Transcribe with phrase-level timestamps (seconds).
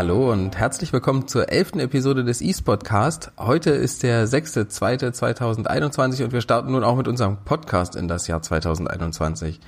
[0.00, 3.32] Hallo und herzlich willkommen zur elften Episode des eSpotcast.
[3.36, 8.40] Heute ist der 6.2.2021 und wir starten nun auch mit unserem Podcast in das Jahr
[8.40, 9.60] 2021.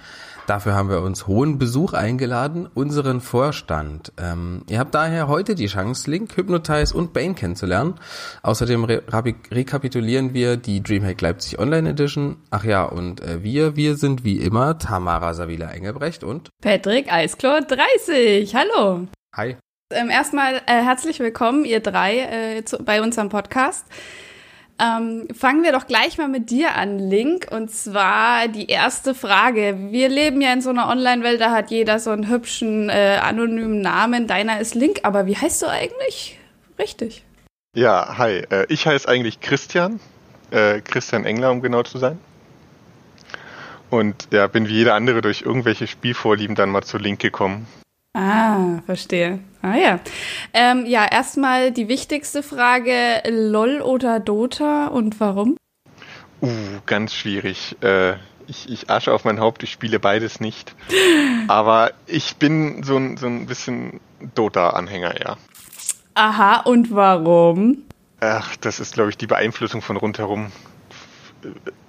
[0.46, 4.14] Dafür haben wir uns hohen Besuch eingeladen, unseren Vorstand.
[4.16, 7.96] Ähm, ihr habt daher heute die Chance, Link, Hypnotize und Bane kennenzulernen.
[8.42, 9.02] Außerdem re
[9.50, 12.38] rekapitulieren wir die Dreamhack Leipzig Online Edition.
[12.50, 17.60] Ach ja, und äh, wir, wir sind wie immer Tamara Savila Engelbrecht und Patrick Eisklor
[17.60, 18.54] 30.
[18.54, 19.08] Hallo.
[19.36, 19.58] Hi.
[19.92, 23.86] Ähm, erstmal äh, herzlich willkommen, ihr drei, äh, zu, bei unserem Podcast.
[24.78, 27.46] Ähm, fangen wir doch gleich mal mit dir an, Link.
[27.50, 29.76] Und zwar die erste Frage.
[29.90, 33.80] Wir leben ja in so einer Online-Welt, da hat jeder so einen hübschen, äh, anonymen
[33.80, 34.26] Namen.
[34.26, 36.38] Deiner ist Link, aber wie heißt du eigentlich
[36.78, 37.24] richtig?
[37.76, 38.44] Ja, hi.
[38.50, 40.00] Äh, ich heiße eigentlich Christian.
[40.50, 42.18] Äh, Christian Engler, um genau zu sein.
[43.90, 47.66] Und ja, bin wie jeder andere durch irgendwelche Spielvorlieben dann mal zu Link gekommen.
[48.14, 49.38] Ah, verstehe.
[49.62, 50.00] Ah ja.
[50.52, 55.56] Ähm, ja, erstmal die wichtigste Frage: LOL oder Dota und warum?
[56.42, 56.48] Uh,
[56.86, 57.76] ganz schwierig.
[57.82, 58.14] Äh,
[58.46, 60.74] ich, ich asche auf mein Haupt, ich spiele beides nicht.
[61.48, 64.00] Aber ich bin so ein, so ein bisschen
[64.34, 65.36] Dota-Anhänger, ja.
[66.14, 67.84] Aha, und warum?
[68.20, 70.52] Ach, das ist, glaube ich, die Beeinflussung von rundherum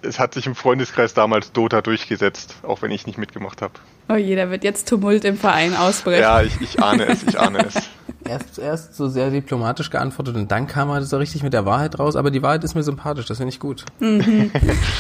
[0.02, 3.73] es hat sich im Freundeskreis damals Dota durchgesetzt, auch wenn ich nicht mitgemacht habe.
[4.09, 6.21] Oh je, da wird jetzt Tumult im Verein ausbrechen.
[6.21, 7.75] Ja, ich, ich ahne es, ich ahne es.
[8.25, 11.99] Erst zuerst so sehr diplomatisch geantwortet und dann kam er so richtig mit der Wahrheit
[11.99, 13.83] raus, aber die Wahrheit ist mir sympathisch, das finde ich gut.
[13.99, 14.49] Mhm.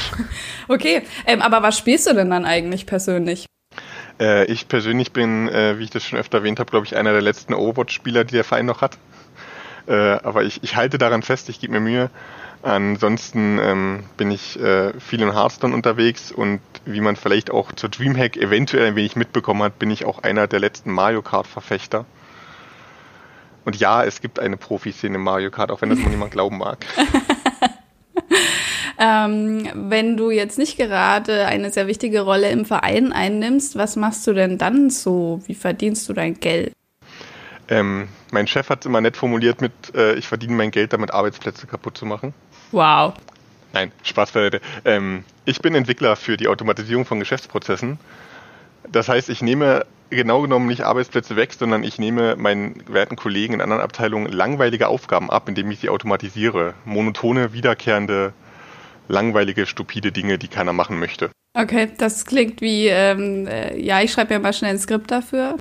[0.67, 3.45] okay, ähm, aber was spielst du denn dann eigentlich persönlich?
[4.19, 7.13] Äh, ich persönlich bin, äh, wie ich das schon öfter erwähnt habe, glaube ich, einer
[7.13, 8.97] der letzten Overwatch-Spieler, die der Verein noch hat.
[9.87, 12.09] Äh, aber ich, ich halte daran fest, ich gebe mir Mühe.
[12.63, 17.89] Ansonsten ähm, bin ich äh, viel in Hearthstone unterwegs und wie man vielleicht auch zur
[17.89, 22.05] Dreamhack eventuell ein wenig mitbekommen hat, bin ich auch einer der letzten Mario Kart Verfechter.
[23.65, 26.57] Und ja, es gibt eine Profiszene im Mario Kart, auch wenn das mal niemand glauben
[26.57, 26.85] mag.
[28.97, 34.25] ähm, wenn du jetzt nicht gerade eine sehr wichtige Rolle im Verein einnimmst, was machst
[34.25, 35.41] du denn dann so?
[35.47, 36.71] Wie verdienst du dein Geld?
[37.67, 41.11] Ähm, mein Chef hat es immer nett formuliert mit, äh, ich verdiene mein Geld damit,
[41.11, 42.33] Arbeitsplätze kaputt zu machen.
[42.73, 43.13] Wow.
[43.71, 44.61] Nein, Spaß beiseite.
[44.83, 47.99] Ähm, ich bin Entwickler für die Automatisierung von Geschäftsprozessen.
[48.91, 53.55] Das heißt, ich nehme genau genommen nicht Arbeitsplätze weg, sondern ich nehme meinen werten Kollegen
[53.55, 56.73] in anderen Abteilungen langweilige Aufgaben ab, indem ich sie automatisiere.
[56.85, 58.33] Monotone, wiederkehrende,
[59.07, 61.29] langweilige, stupide Dinge, die keiner machen möchte.
[61.55, 65.57] Okay, das klingt wie, ähm, äh, ja, ich schreibe ja mal schnell ein Skript dafür.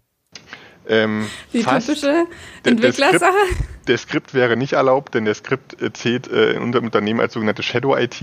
[0.88, 2.26] Ähm, Die typische
[2.64, 3.32] Entwicklersache?
[3.32, 6.86] Der Skript, der Skript wäre nicht erlaubt, denn der Skript äh, zählt äh, in unserem
[6.86, 8.20] Unternehmen als sogenannte Shadow IT.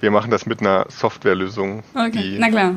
[0.00, 1.82] Wir machen das mit einer Softwarelösung.
[1.94, 2.74] Okay, na klar.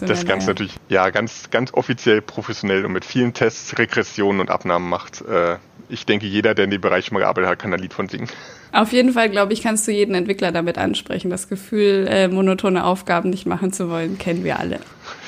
[0.00, 4.88] Das Ganze natürlich, ja, ganz, ganz offiziell professionell und mit vielen Tests, Regressionen und Abnahmen
[4.88, 5.22] macht.
[5.22, 5.56] Äh,
[5.88, 8.08] ich denke, jeder, der in dem Bereich schon mal gearbeitet hat, kann ein Lied von
[8.08, 8.28] singen.
[8.72, 11.30] Auf jeden Fall, glaube ich, kannst du jeden Entwickler damit ansprechen.
[11.30, 14.80] Das Gefühl, äh, monotone Aufgaben nicht machen zu wollen, kennen wir alle.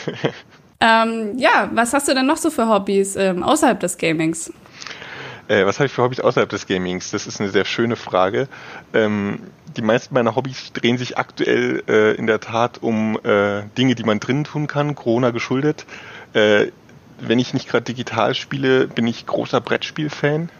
[0.80, 4.52] Ähm, ja, was hast du denn noch so für Hobbys ähm, außerhalb des Gamings?
[5.48, 7.10] Äh, was habe ich für Hobbys außerhalb des Gamings?
[7.10, 8.48] Das ist eine sehr schöne Frage.
[8.92, 9.40] Ähm,
[9.76, 14.04] die meisten meiner Hobbys drehen sich aktuell äh, in der Tat um äh, Dinge, die
[14.04, 15.84] man drinnen tun kann, Corona geschuldet.
[16.32, 16.66] Äh,
[17.20, 20.50] wenn ich nicht gerade digital spiele, bin ich großer Brettspiel-Fan.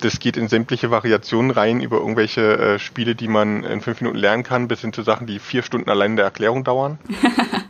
[0.00, 4.18] Das geht in sämtliche Variationen rein über irgendwelche äh, Spiele, die man in fünf Minuten
[4.18, 6.98] lernen kann, bis hin zu Sachen, die vier Stunden allein in der Erklärung dauern.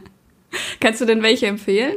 [0.84, 1.96] Kannst du denn welche empfehlen?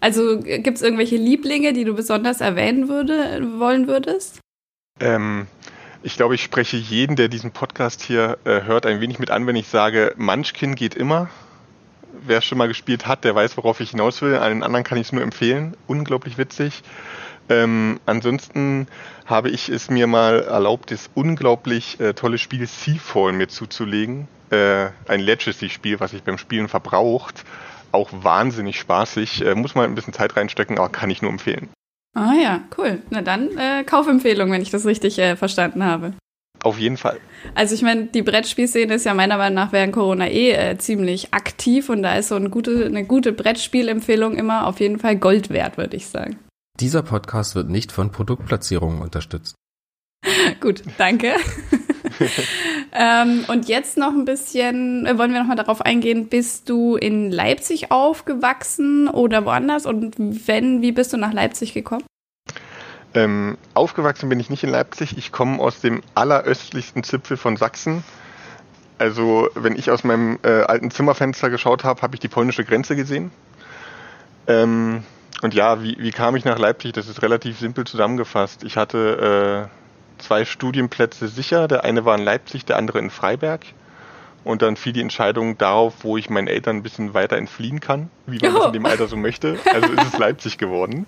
[0.00, 4.40] Also gibt es irgendwelche Lieblinge, die du besonders erwähnen würde, wollen würdest?
[4.98, 5.46] Ähm,
[6.02, 9.46] ich glaube, ich spreche jeden, der diesen Podcast hier äh, hört, ein wenig mit an,
[9.46, 11.30] wenn ich sage, Munchkin geht immer.
[12.26, 14.34] Wer schon mal gespielt hat, der weiß, worauf ich hinaus will.
[14.34, 15.76] Allen anderen kann ich es nur empfehlen.
[15.86, 16.82] Unglaublich witzig.
[17.48, 18.88] Ähm, ansonsten
[19.24, 24.26] habe ich es mir mal erlaubt, das unglaublich äh, tolle Spiel Seafall mir zuzulegen.
[24.50, 27.44] Äh, ein Legacy-Spiel, was sich beim Spielen verbraucht
[27.96, 29.44] auch wahnsinnig spaßig.
[29.44, 31.68] Äh, muss man ein bisschen Zeit reinstecken, aber kann ich nur empfehlen.
[32.14, 33.02] Ah ja, cool.
[33.10, 36.14] Na dann äh, Kaufempfehlung, wenn ich das richtig äh, verstanden habe.
[36.62, 37.20] Auf jeden Fall.
[37.54, 41.34] Also ich meine, die Brettspielszene ist ja meiner Meinung nach während Corona eh äh, ziemlich
[41.34, 45.50] aktiv und da ist so eine gute, eine gute Brettspielempfehlung immer auf jeden Fall Gold
[45.50, 46.38] wert, würde ich sagen.
[46.80, 49.54] Dieser Podcast wird nicht von Produktplatzierungen unterstützt.
[50.60, 51.34] Gut, danke.
[52.92, 56.96] ähm, und jetzt noch ein bisschen, äh, wollen wir noch mal darauf eingehen, bist du
[56.96, 59.86] in Leipzig aufgewachsen oder woanders?
[59.86, 62.04] Und wenn, wie bist du nach Leipzig gekommen?
[63.14, 65.16] Ähm, aufgewachsen bin ich nicht in Leipzig.
[65.16, 68.04] Ich komme aus dem alleröstlichsten Zipfel von Sachsen.
[68.98, 72.96] Also, wenn ich aus meinem äh, alten Zimmerfenster geschaut habe, habe ich die polnische Grenze
[72.96, 73.30] gesehen.
[74.46, 75.02] Ähm,
[75.42, 76.92] und ja, wie, wie kam ich nach Leipzig?
[76.92, 78.64] Das ist relativ simpel zusammengefasst.
[78.64, 79.85] Ich hatte äh,
[80.18, 81.68] zwei Studienplätze sicher.
[81.68, 83.64] Der eine war in Leipzig, der andere in Freiberg.
[84.44, 88.10] Und dann fiel die Entscheidung darauf, wo ich meinen Eltern ein bisschen weiter entfliehen kann,
[88.26, 88.58] wie man oh.
[88.58, 89.58] das in dem Alter so möchte.
[89.74, 91.06] Also ist es Leipzig geworden.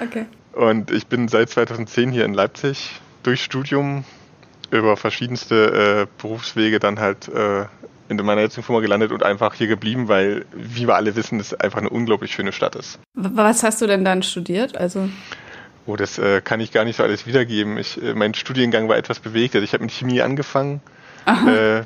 [0.00, 0.26] Okay.
[0.52, 4.04] Und ich bin seit 2010 hier in Leipzig durch Studium
[4.70, 7.64] über verschiedenste äh, Berufswege dann halt äh,
[8.08, 11.54] in meiner jetzigen Firma gelandet und einfach hier geblieben, weil, wie wir alle wissen, es
[11.54, 12.98] einfach eine unglaublich schöne Stadt ist.
[13.14, 14.76] Was hast du denn dann studiert?
[14.76, 15.08] Also
[15.86, 17.78] Oh, das äh, kann ich gar nicht so alles wiedergeben.
[17.78, 19.54] Ich, äh, mein Studiengang war etwas bewegt.
[19.54, 20.80] Also ich habe mit Chemie angefangen,
[21.26, 21.82] äh,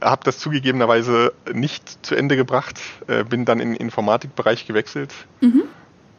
[0.00, 5.62] habe das zugegebenerweise nicht zu Ende gebracht, äh, bin dann in den Informatikbereich gewechselt, mhm.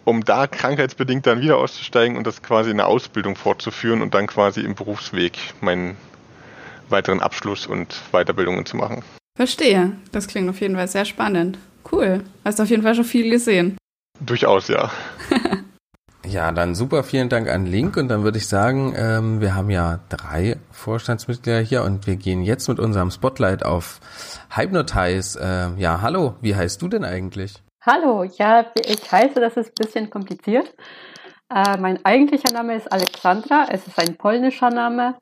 [0.05, 4.25] um da krankheitsbedingt dann wieder auszusteigen und das quasi in der Ausbildung fortzuführen und dann
[4.25, 5.97] quasi im Berufsweg meinen
[6.89, 9.03] weiteren Abschluss und Weiterbildungen zu machen.
[9.35, 9.93] Verstehe.
[10.11, 11.57] Das klingt auf jeden Fall sehr spannend.
[11.91, 12.23] Cool.
[12.45, 13.77] Hast auf jeden Fall schon viel gesehen.
[14.19, 14.91] Durchaus, ja.
[16.25, 19.69] ja, dann super vielen Dank an Link und dann würde ich sagen, ähm, wir haben
[19.69, 23.99] ja drei Vorstandsmitglieder hier und wir gehen jetzt mit unserem Spotlight auf
[24.49, 25.39] Hypnotize.
[25.39, 27.55] Äh, ja, hallo, wie heißt du denn eigentlich?
[27.85, 30.73] Hallo, ja, ich heiße, das ist ein bisschen kompliziert.
[31.53, 35.15] Äh, mein eigentlicher Name ist Alexandra, es ist ein polnischer Name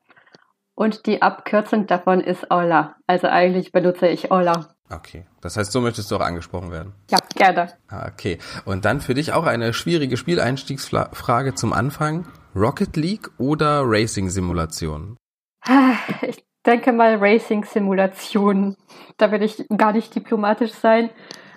[0.74, 2.96] und die Abkürzung davon ist Ola.
[3.06, 4.68] Also eigentlich benutze ich Ola.
[4.90, 6.92] Okay, das heißt, so möchtest du auch angesprochen werden.
[7.10, 7.72] Ja, gerne.
[7.88, 12.26] Ah, okay, und dann für dich auch eine schwierige Spieleinstiegsfrage zum Anfang.
[12.54, 15.16] Rocket League oder Racing Simulation?
[15.62, 18.76] Ah, ich denke mal Racing Simulation.
[19.16, 21.10] Da will ich gar nicht diplomatisch sein.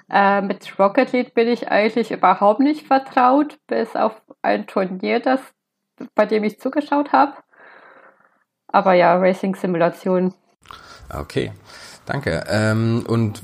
[0.10, 5.42] Äh, mit Rocket League bin ich eigentlich überhaupt nicht vertraut, bis auf ein Turnier, das,
[6.14, 7.34] bei dem ich zugeschaut habe.
[8.68, 10.34] Aber ja, Racing-Simulation.
[11.14, 11.52] Okay.
[12.06, 12.44] Danke.
[12.48, 13.42] Ähm, und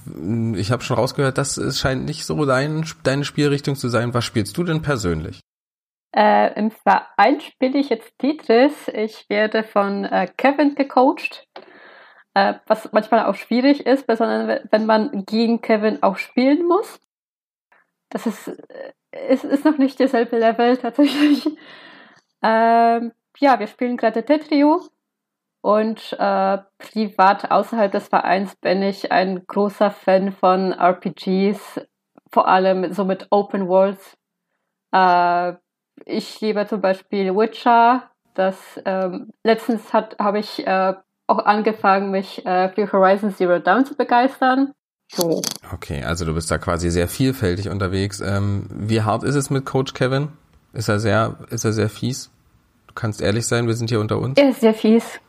[0.55, 4.13] ich habe schon rausgehört, das scheint nicht so dein, deine Spielrichtung zu sein.
[4.13, 5.39] Was spielst du denn persönlich?
[6.15, 8.73] Äh, Im Verein spiele ich jetzt Tetris.
[8.93, 11.47] Ich werde von äh, Kevin gecoacht,
[12.33, 16.99] äh, was manchmal auch schwierig ist, besonders wenn man gegen Kevin auch spielen muss.
[18.09, 21.49] Das ist, ist, äh, ist noch nicht derselbe Level tatsächlich.
[22.43, 24.81] Ähm, ja, wir spielen gerade Tetrio
[25.61, 31.81] und äh, privat außerhalb des Vereins bin ich ein großer Fan von RPGs,
[32.31, 34.17] vor allem so mit Open Worlds.
[34.91, 35.53] Äh,
[36.05, 38.09] ich liebe zum Beispiel Witcher.
[38.33, 40.93] Das ähm, letztens habe ich äh,
[41.27, 44.73] auch angefangen, mich äh, für Horizon Zero Dawn zu begeistern.
[45.13, 45.41] So.
[45.73, 48.21] Okay, also du bist da quasi sehr vielfältig unterwegs.
[48.21, 50.29] Ähm, wie hart ist es mit Coach Kevin?
[50.73, 52.31] Ist er sehr, ist er sehr fies?
[52.87, 54.39] Du kannst ehrlich sein, wir sind hier unter uns.
[54.39, 55.19] Er ist sehr fies.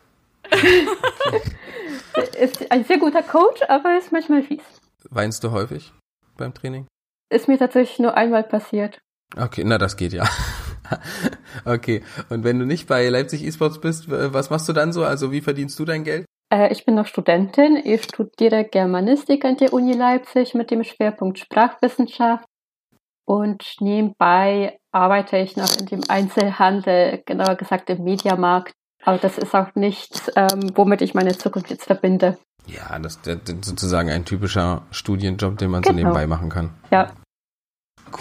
[2.38, 4.62] ist ein sehr guter Coach, aber ist manchmal fies.
[5.10, 5.93] Weinst du häufig
[6.37, 6.87] beim Training?
[7.31, 9.00] Ist mir tatsächlich nur einmal passiert.
[9.37, 10.28] Okay, na das geht ja.
[11.64, 15.04] okay, und wenn du nicht bei Leipzig Esports bist, was machst du dann so?
[15.04, 16.26] Also wie verdienst du dein Geld?
[16.52, 17.76] Äh, ich bin noch Studentin.
[17.76, 22.44] Ich studiere Germanistik an der Uni Leipzig mit dem Schwerpunkt Sprachwissenschaft.
[23.25, 29.54] Und nebenbei arbeite ich noch in dem Einzelhandel, genauer gesagt im Mediamarkt aber das ist
[29.54, 32.38] auch nichts, ähm, womit ich meine Zukunft jetzt verbinde.
[32.67, 35.93] Ja, das ist sozusagen ein typischer Studienjob, den man genau.
[35.93, 36.70] so nebenbei machen kann.
[36.91, 37.12] Ja.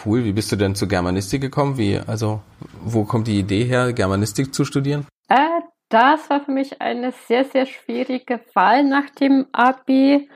[0.06, 0.24] Cool.
[0.24, 1.77] Wie bist du denn zur Germanistik gekommen?
[1.77, 2.41] Wie, also,
[2.82, 5.06] wo kommt die Idee her, Germanistik zu studieren?
[5.27, 10.29] Äh, das war für mich eine sehr, sehr schwierige Wahl nach dem Abi.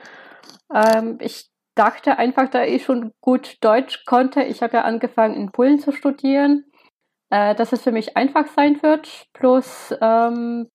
[0.72, 5.52] Ähm, ich dachte einfach, da ich schon gut Deutsch konnte, ich habe ja angefangen in
[5.52, 6.64] Polen zu studieren,
[7.30, 9.26] äh, dass es für mich einfach sein wird.
[9.32, 10.68] Plus ähm,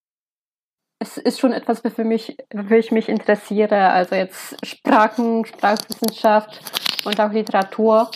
[1.00, 3.90] es ist schon etwas, für mich, wofür ich mich interessiere.
[3.90, 6.62] Also jetzt Sprachen, Sprachwissenschaft
[7.06, 8.12] und auch Literatur.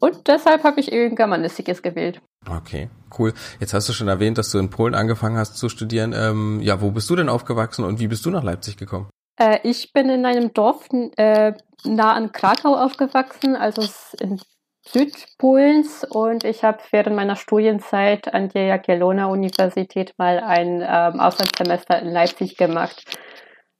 [0.00, 2.20] Und deshalb habe ich eben Germanistik gewählt.
[2.50, 3.32] Okay, cool.
[3.60, 6.12] Jetzt hast du schon erwähnt, dass du in Polen angefangen hast zu studieren.
[6.12, 9.08] Ähm, ja, wo bist du denn aufgewachsen und wie bist du nach Leipzig gekommen?
[9.38, 11.52] Äh, ich bin in einem Dorf äh,
[11.84, 13.82] nah an Krakau aufgewachsen, also
[14.20, 14.40] in
[14.86, 22.10] Südpolens und ich habe während meiner Studienzeit an der Jagiellona-Universität mal ein ähm, Auslandssemester in
[22.10, 23.04] Leipzig gemacht.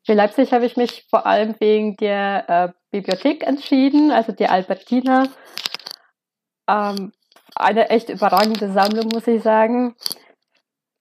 [0.07, 5.25] Für Leipzig habe ich mich vor allem wegen der äh, Bibliothek entschieden, also die Albertina.
[6.69, 7.13] Ähm,
[7.55, 9.95] eine echt überragende Sammlung, muss ich sagen.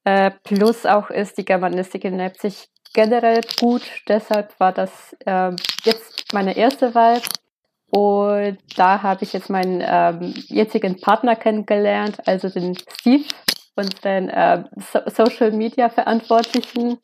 [0.04, 3.82] Äh, plus auch ist die Germanistik in Leipzig generell gut.
[4.06, 5.52] Deshalb war das äh,
[5.84, 7.20] jetzt meine erste Wahl.
[7.90, 13.24] Und da habe ich jetzt meinen ähm, jetzigen Partner kennengelernt, also den Steve,
[13.76, 16.98] unseren äh, so Social Media Verantwortlichen.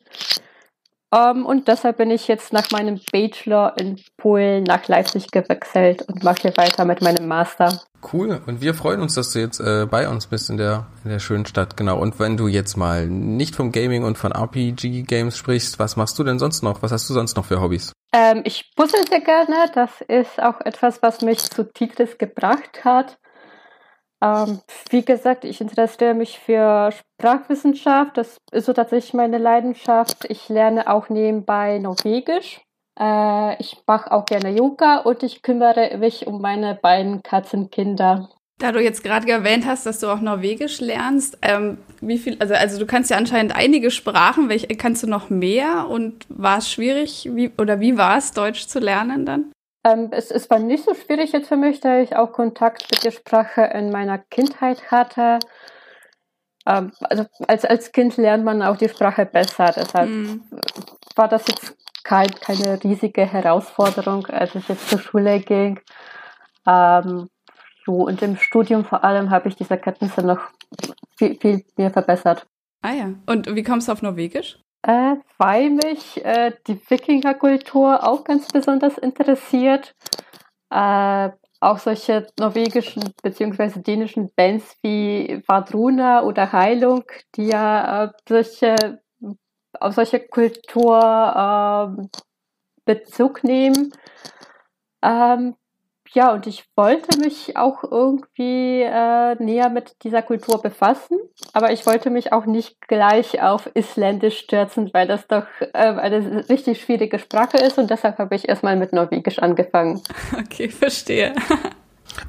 [1.13, 6.23] Um, und deshalb bin ich jetzt nach meinem Bachelor in Polen nach Leipzig gewechselt und
[6.23, 7.81] mache hier weiter mit meinem Master.
[8.13, 8.41] Cool.
[8.45, 11.19] Und wir freuen uns, dass du jetzt äh, bei uns bist in der, in der
[11.19, 11.75] schönen Stadt.
[11.75, 11.99] Genau.
[11.99, 16.23] Und wenn du jetzt mal nicht vom Gaming und von RPG-Games sprichst, was machst du
[16.23, 16.81] denn sonst noch?
[16.81, 17.91] Was hast du sonst noch für Hobbys?
[18.13, 19.69] Ähm, ich puzzle sehr gerne.
[19.73, 23.17] Das ist auch etwas, was mich zu Tetris gebracht hat.
[24.23, 24.59] Ähm,
[24.89, 28.17] wie gesagt, ich interessiere mich für Sprachwissenschaft.
[28.17, 30.25] Das ist so tatsächlich meine Leidenschaft.
[30.29, 32.61] Ich lerne auch nebenbei Norwegisch.
[32.99, 38.29] Äh, ich mache auch gerne Yoga und ich kümmere mich um meine beiden Katzenkinder.
[38.59, 42.53] Da du jetzt gerade erwähnt hast, dass du auch Norwegisch lernst, ähm, wie viel, also,
[42.53, 46.69] also du kannst ja anscheinend einige Sprachen, welche kannst du noch mehr und war es
[46.69, 49.51] schwierig, wie, oder wie war es, Deutsch zu lernen dann?
[49.83, 53.03] Ähm, es, es war nicht so schwierig jetzt für mich, da ich auch Kontakt mit
[53.03, 55.39] der Sprache in meiner Kindheit hatte.
[56.67, 59.73] Ähm, also als, als Kind lernt man auch die Sprache besser.
[59.75, 60.41] Deshalb mm.
[61.15, 65.79] war das jetzt kein, keine riesige Herausforderung, als ich jetzt zur Schule ging.
[66.67, 67.29] Ähm,
[67.85, 70.39] so, und im Studium vor allem habe ich diese Kenntnisse noch
[71.17, 72.45] viel, viel mehr verbessert.
[72.81, 73.13] Ah ja.
[73.25, 74.59] Und wie kommst du auf Norwegisch?
[74.83, 79.95] Äh, weil mich äh, die Wikingerkultur auch ganz besonders interessiert.
[80.71, 83.81] Äh, auch solche norwegischen bzw.
[83.81, 87.03] dänischen Bands wie Vadruna oder Heilung,
[87.35, 88.75] die ja äh, solche,
[89.79, 92.07] auf solche Kultur äh,
[92.85, 93.93] Bezug nehmen.
[95.03, 95.55] Ähm,
[96.13, 101.17] ja, und ich wollte mich auch irgendwie äh, näher mit dieser Kultur befassen,
[101.53, 106.49] aber ich wollte mich auch nicht gleich auf Isländisch stürzen, weil das doch äh, eine
[106.49, 110.01] richtig schwierige Sprache ist und deshalb habe ich erstmal mit Norwegisch angefangen.
[110.37, 111.33] Okay, verstehe.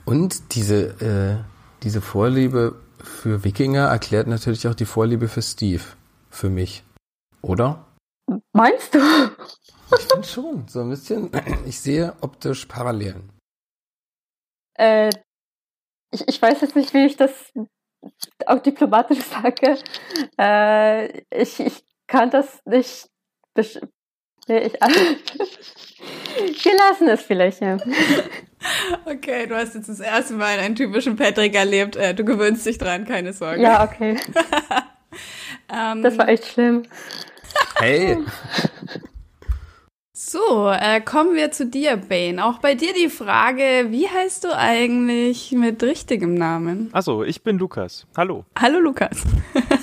[0.05, 1.45] und diese, äh,
[1.83, 5.83] diese Vorliebe für Wikinger erklärt natürlich auch die Vorliebe für Steve,
[6.31, 6.85] für mich,
[7.41, 7.85] oder?
[8.53, 8.99] Meinst du?
[9.99, 11.31] Ich finde schon, so ein bisschen.
[11.67, 13.32] Ich sehe optisch Parallelen.
[14.75, 15.11] Äh,
[16.11, 17.53] ich, ich weiß jetzt nicht, wie ich das
[18.47, 19.79] auch diplomatisch sage.
[20.39, 23.09] Äh, ich, ich kann das nicht.
[24.49, 24.73] Nee, ich,
[26.65, 27.77] wir lassen es vielleicht, ja.
[29.05, 31.97] Okay, du hast jetzt das erste Mal einen typischen Patrick erlebt.
[31.97, 33.61] Äh, du gewöhnst dich dran, keine Sorge.
[33.61, 34.17] Ja, okay.
[35.73, 36.85] ähm, das war echt schlimm.
[37.75, 38.19] Hey.
[40.25, 42.47] So, äh, kommen wir zu dir, Bane.
[42.47, 46.91] Auch bei dir die Frage, wie heißt du eigentlich mit richtigem Namen?
[46.93, 48.07] Achso, ich bin Lukas.
[48.17, 48.45] Hallo.
[48.57, 49.25] Hallo, Lukas.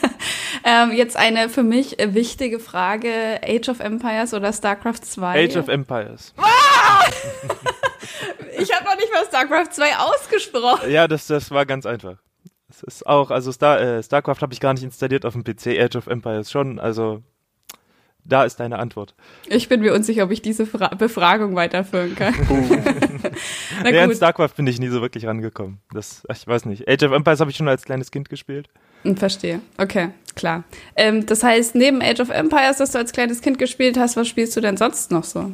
[0.63, 3.41] ähm, jetzt eine für mich wichtige Frage.
[3.43, 5.43] Age of Empires oder StarCraft 2?
[5.43, 6.33] Age of Empires.
[6.37, 7.03] Ah!
[8.57, 10.89] ich habe noch nicht mal StarCraft 2 ausgesprochen.
[10.89, 12.15] Ja, das, das war ganz einfach.
[12.69, 15.77] Es ist auch, also Star, äh, StarCraft habe ich gar nicht installiert auf dem PC,
[15.77, 17.23] Age of Empires schon, also
[18.29, 19.15] da ist deine Antwort.
[19.47, 22.33] Ich bin mir unsicher, ob ich diese Fra Befragung weiterführen kann.
[22.49, 22.77] Uh.
[23.83, 25.79] Na ja, in StarCraft bin ich nie so wirklich rangekommen.
[25.93, 26.87] Das, ich weiß nicht.
[26.87, 28.69] Age of Empires habe ich schon als kleines Kind gespielt.
[29.03, 29.61] Hm, verstehe.
[29.77, 30.63] Okay, klar.
[30.95, 34.27] Ähm, das heißt, neben Age of Empires, das du als kleines Kind gespielt hast, was
[34.27, 35.51] spielst du denn sonst noch so?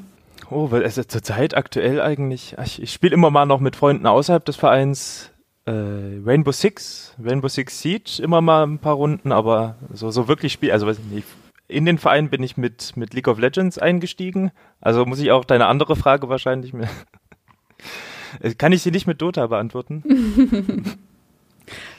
[0.50, 4.06] Oh, weil es also zurzeit aktuell eigentlich, ich, ich spiele immer mal noch mit Freunden
[4.06, 5.32] außerhalb des Vereins
[5.66, 10.54] äh, Rainbow Six, Rainbow Six Siege immer mal ein paar Runden, aber so, so wirklich
[10.54, 11.28] spiel, also weiß ich nicht,
[11.68, 14.52] in den Verein bin ich mit, mit League of Legends eingestiegen.
[14.82, 16.90] Also muss ich auch deine andere Frage wahrscheinlich mehr.
[18.58, 20.04] Kann ich sie nicht mit Dota beantworten?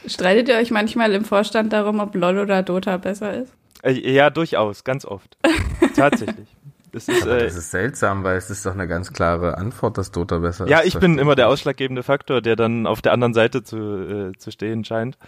[0.06, 3.52] Streitet ihr euch manchmal im Vorstand darum, ob LOL oder Dota besser ist?
[3.82, 5.36] Äh, ja, durchaus, ganz oft.
[5.96, 6.48] Tatsächlich.
[6.92, 10.12] Das ist, äh, das ist seltsam, weil es ist doch eine ganz klare Antwort, dass
[10.12, 10.84] Dota besser ja, ist.
[10.84, 14.32] Ja, ich bin immer der ausschlaggebende Faktor, der dann auf der anderen Seite zu, äh,
[14.38, 15.18] zu stehen scheint.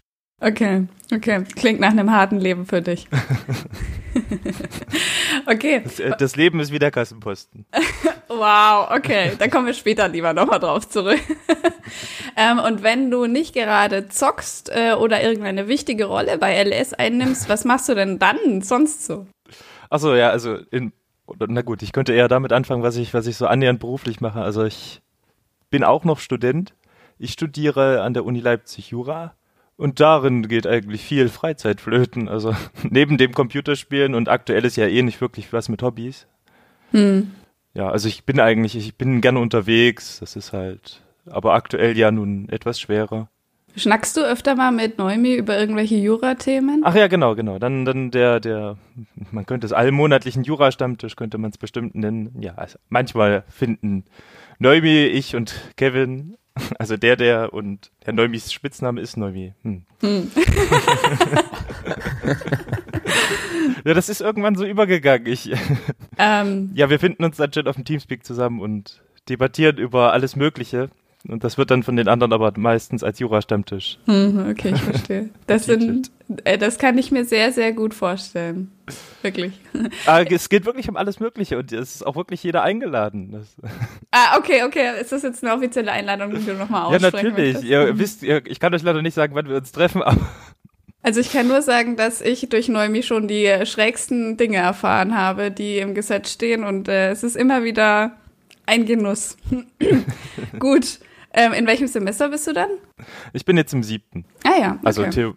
[0.40, 1.42] Okay, okay.
[1.56, 3.08] Klingt nach einem harten Leben für dich.
[5.46, 5.80] okay.
[5.82, 7.66] Das, äh, das, Leben ist wie der Kassenposten.
[8.28, 9.32] wow, okay.
[9.36, 11.18] Da kommen wir später lieber nochmal drauf zurück.
[12.36, 17.48] ähm, und wenn du nicht gerade zockst äh, oder irgendeine wichtige Rolle bei LS einnimmst,
[17.48, 19.26] was machst du denn dann sonst so?
[19.90, 20.92] Achso, ja, also in,
[21.48, 24.40] na gut, ich könnte eher damit anfangen, was ich, was ich so annähernd beruflich mache.
[24.40, 25.02] Also ich
[25.68, 26.74] bin auch noch Student.
[27.18, 29.34] Ich studiere an der Uni Leipzig Jura
[29.78, 32.28] und darin geht eigentlich viel Freizeit flöten.
[32.28, 36.26] Also neben dem Computerspielen und aktuell ist ja eh nicht wirklich was mit Hobbys.
[36.90, 37.30] Hm.
[37.74, 40.18] Ja, also ich bin eigentlich, ich bin gerne unterwegs.
[40.18, 43.30] Das ist halt, aber aktuell ja nun etwas schwerer.
[43.76, 46.82] Schnackst du öfter mal mit Neumi über irgendwelche Jura-Themen?
[46.84, 47.60] Ach ja, genau, genau.
[47.60, 48.76] Dann, dann der, der,
[49.30, 52.34] man könnte es allmonatlichen Jura-Stammtisch, könnte man es bestimmt nennen.
[52.40, 54.06] Ja, also manchmal finden
[54.58, 56.36] Neumi, ich und Kevin
[56.78, 59.54] Also der, der und Herr Neumis Spitzname ist Neumi.
[59.62, 59.84] Hm.
[60.00, 60.30] Hm.
[63.84, 65.26] Ja, das ist irgendwann so übergegangen.
[65.26, 65.50] Ich,
[66.18, 70.36] Ähm, ja, wir finden uns dann schon auf dem Teamspeak zusammen und debattieren über alles
[70.36, 70.90] Mögliche.
[71.26, 73.98] Und das wird dann von den anderen aber meistens als Jura-Stammtisch.
[74.04, 75.30] hm, okay, ich verstehe.
[75.46, 76.10] Das sind,
[76.44, 78.70] äh, das kann ich mir sehr, sehr gut vorstellen.
[79.22, 79.52] Wirklich.
[80.06, 83.32] Aber es geht wirklich um alles Mögliche und es ist auch wirklich jeder eingeladen.
[83.32, 83.56] Das,
[84.12, 85.00] Ah, okay, okay.
[85.00, 87.54] Ist das jetzt eine offizielle Einladung, die du nochmal ja, aussprechen natürlich.
[87.54, 87.64] möchtest?
[87.64, 90.20] Ihr wisst, ihr, ich kann euch leider nicht sagen, wann wir uns treffen, aber
[91.02, 95.50] Also ich kann nur sagen, dass ich durch Neumi schon die schrägsten Dinge erfahren habe,
[95.50, 98.12] die im Gesetz stehen und äh, es ist immer wieder
[98.66, 99.36] ein Genuss.
[100.58, 100.98] Gut.
[101.38, 102.70] Ähm, in welchem Semester bist du dann?
[103.32, 104.24] ich bin jetzt im siebten.
[104.44, 104.70] Ah ja.
[104.72, 104.80] Okay.
[104.84, 105.34] Also Theo,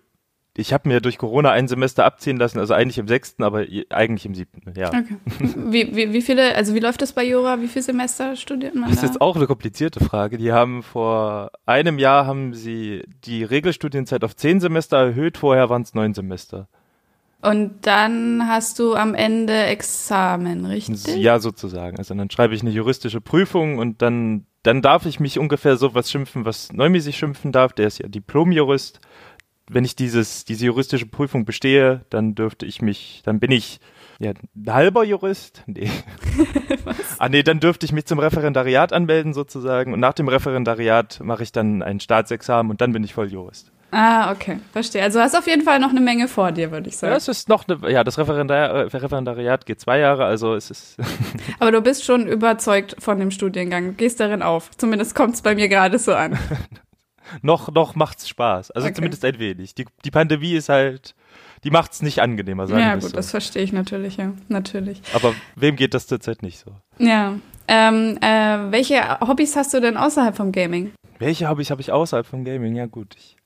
[0.57, 4.25] ich habe mir durch Corona ein Semester abziehen lassen, also eigentlich im sechsten, aber eigentlich
[4.25, 4.73] im siebten.
[4.75, 4.89] Ja.
[4.89, 5.15] okay.
[5.55, 7.61] Wie, wie, wie viele, also wie läuft das bei Jura?
[7.61, 9.07] Wie viele Semester studiert man Das ist da?
[9.07, 10.37] jetzt auch eine komplizierte Frage.
[10.37, 15.83] Die haben vor einem Jahr haben sie die Regelstudienzeit auf zehn Semester erhöht, vorher waren
[15.83, 16.67] es neun Semester.
[17.43, 21.15] Und dann hast du am Ende Examen, richtig?
[21.15, 21.97] Ja, sozusagen.
[21.97, 25.93] Also dann schreibe ich eine juristische Prüfung und dann, dann darf ich mich ungefähr so
[25.95, 27.73] was schimpfen, was Neumi sich schimpfen darf.
[27.73, 28.99] Der ist ja Diplomjurist.
[29.69, 33.79] Wenn ich dieses, diese juristische Prüfung bestehe, dann dürfte ich mich, dann bin ich
[34.19, 35.63] ja, ein halber Jurist.
[35.65, 35.89] Nee.
[37.17, 39.93] ah, nee, dann dürfte ich mich zum Referendariat anmelden sozusagen.
[39.93, 43.71] Und nach dem Referendariat mache ich dann ein Staatsexamen und dann bin ich Volljurist.
[43.91, 45.03] Ah, okay, verstehe.
[45.03, 47.15] Also hast auf jeden Fall noch eine Menge vor dir, würde ich Ja, sagen.
[47.15, 50.97] es ist noch eine, ja, das Referendar, Referendariat geht zwei Jahre, also es ist,
[51.59, 53.87] Aber du bist schon überzeugt von dem Studiengang.
[53.87, 54.71] Du gehst darin auf.
[54.77, 56.37] Zumindest kommt es bei mir gerade so an.
[57.41, 58.71] noch, noch macht's Spaß.
[58.71, 58.95] Also Okay.
[58.95, 59.75] zumindest ein wenig.
[59.75, 61.13] Die, die Pandemie ist halt,
[61.63, 63.09] die macht's nicht angenehmer, sagen ja, gut, so.
[63.15, 64.31] das verstehe ich natürlich, ja.
[64.47, 65.01] Natürlich.
[65.13, 66.71] Aber wem geht das zurzeit nicht so?
[66.97, 67.33] Ja.
[67.67, 70.91] Ähm, äh, welche Hobbys hast du denn außerhalb vom Gaming?
[71.19, 72.75] Welche Hobbys habe ich außerhalb vom Gaming?
[72.75, 73.15] Ja gut.
[73.17, 73.37] Ich,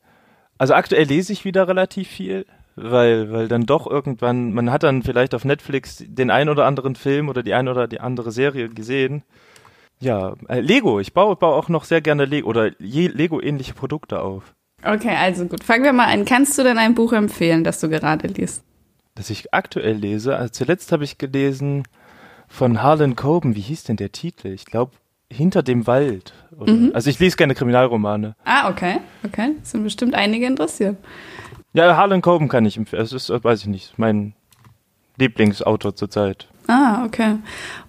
[0.57, 2.45] also aktuell lese ich wieder relativ viel,
[2.75, 6.95] weil, weil dann doch irgendwann, man hat dann vielleicht auf Netflix den ein oder anderen
[6.95, 9.23] Film oder die ein oder die andere Serie gesehen.
[9.99, 10.99] Ja, äh, Lego.
[10.99, 14.53] Ich baue, baue auch noch sehr gerne Lego oder Lego-ähnliche Produkte auf.
[14.83, 15.63] Okay, also gut.
[15.63, 16.25] Fangen wir mal an.
[16.25, 18.65] Kannst du denn ein Buch empfehlen, das du gerade liest?
[19.15, 20.35] das ich aktuell lese.
[20.35, 21.83] Also zuletzt habe ich gelesen
[22.47, 23.55] von Harlan Coben.
[23.55, 24.49] Wie hieß denn der Titel?
[24.49, 24.91] Ich glaube,
[25.31, 26.33] Hinter dem Wald.
[26.55, 26.91] Mhm.
[26.93, 28.35] Also ich lese gerne Kriminalromane.
[28.45, 28.99] Ah, okay.
[29.25, 29.55] Okay.
[29.63, 30.97] Sind bestimmt einige interessiert.
[31.73, 33.01] Ja, Harlan Coben kann ich empfehlen.
[33.03, 34.33] Es ist, äh, weiß ich nicht, mein
[35.17, 36.47] Lieblingsautor zurzeit.
[36.67, 37.37] Ah, okay.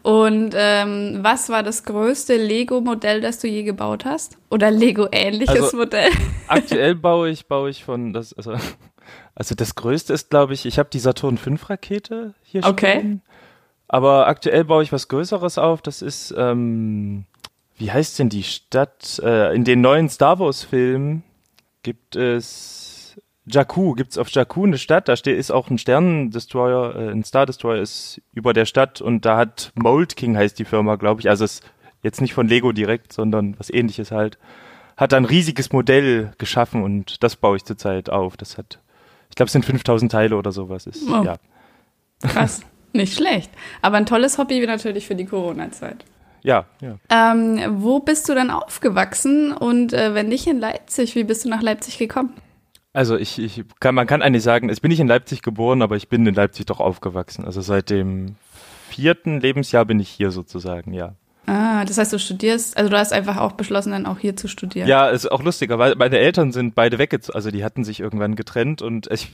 [0.03, 4.37] Und ähm, was war das größte Lego-Modell, das du je gebaut hast?
[4.51, 6.11] Oder Lego-ähnliches Also- Modell?
[6.49, 8.55] Aktuell baue ich, baue ich von das, also,
[9.35, 12.99] also das größte ist, glaube ich, ich habe die Saturn V Rakete hier Okay.
[12.99, 13.23] stehen.
[13.89, 15.83] Aber aktuell baue ich was Größeres auf.
[15.83, 17.25] Das ist, ähm,
[17.79, 19.21] wie heißt denn die Stadt?
[19.23, 21.23] Äh, in den neuen Star Wars Filmen
[21.83, 23.95] gibt es Jakku.
[23.95, 25.09] Gibt es auf Jakku eine Stadt?
[25.09, 29.25] Da steht ist auch ein Sternendestroyer, äh, ein Star Destroyer ist über der Stadt und
[29.25, 31.29] da hat Mold King heißt die Firma, glaube ich.
[31.29, 31.65] Also es ist
[32.03, 34.39] jetzt nicht von Lego direkt, sondern was Ähnliches halt
[34.97, 38.37] hat ein riesiges Modell geschaffen und das baue ich zurzeit auf.
[38.37, 38.81] Das hat,
[39.29, 40.87] ich glaube, es sind 5000 Teile oder sowas.
[40.87, 41.23] Ist, Oh.
[41.23, 41.37] ja.
[42.23, 42.63] Krass.
[42.97, 43.51] Nicht schlecht.
[43.83, 46.05] Aber ein tolles Hobby natürlich für die Corona-Zeit.
[46.43, 46.97] ja, ja.
[47.11, 51.49] Ähm, wo bist du dann aufgewachsen und äh, wenn nicht in Leipzig, wie bist du
[51.49, 52.35] nach Leipzig gekommen?
[52.93, 55.97] Also ich, ich kann, man kann eigentlich sagen, ich bin nicht in Leipzig geboren, aber
[55.97, 57.45] ich bin in Leipzig doch aufgewachsen.
[57.45, 58.37] Also seit dem
[58.89, 61.15] vierten Lebensjahr bin ich hier sozusagen, ja.
[61.47, 64.49] Ah, das heißt, du studierst, also du hast einfach auch beschlossen, dann auch hier zu
[64.49, 64.89] studieren.
[64.89, 68.35] Ja, ist auch lustiger, weil meine Eltern sind beide weggezogen, also die hatten sich irgendwann
[68.35, 69.31] getrennt und ich,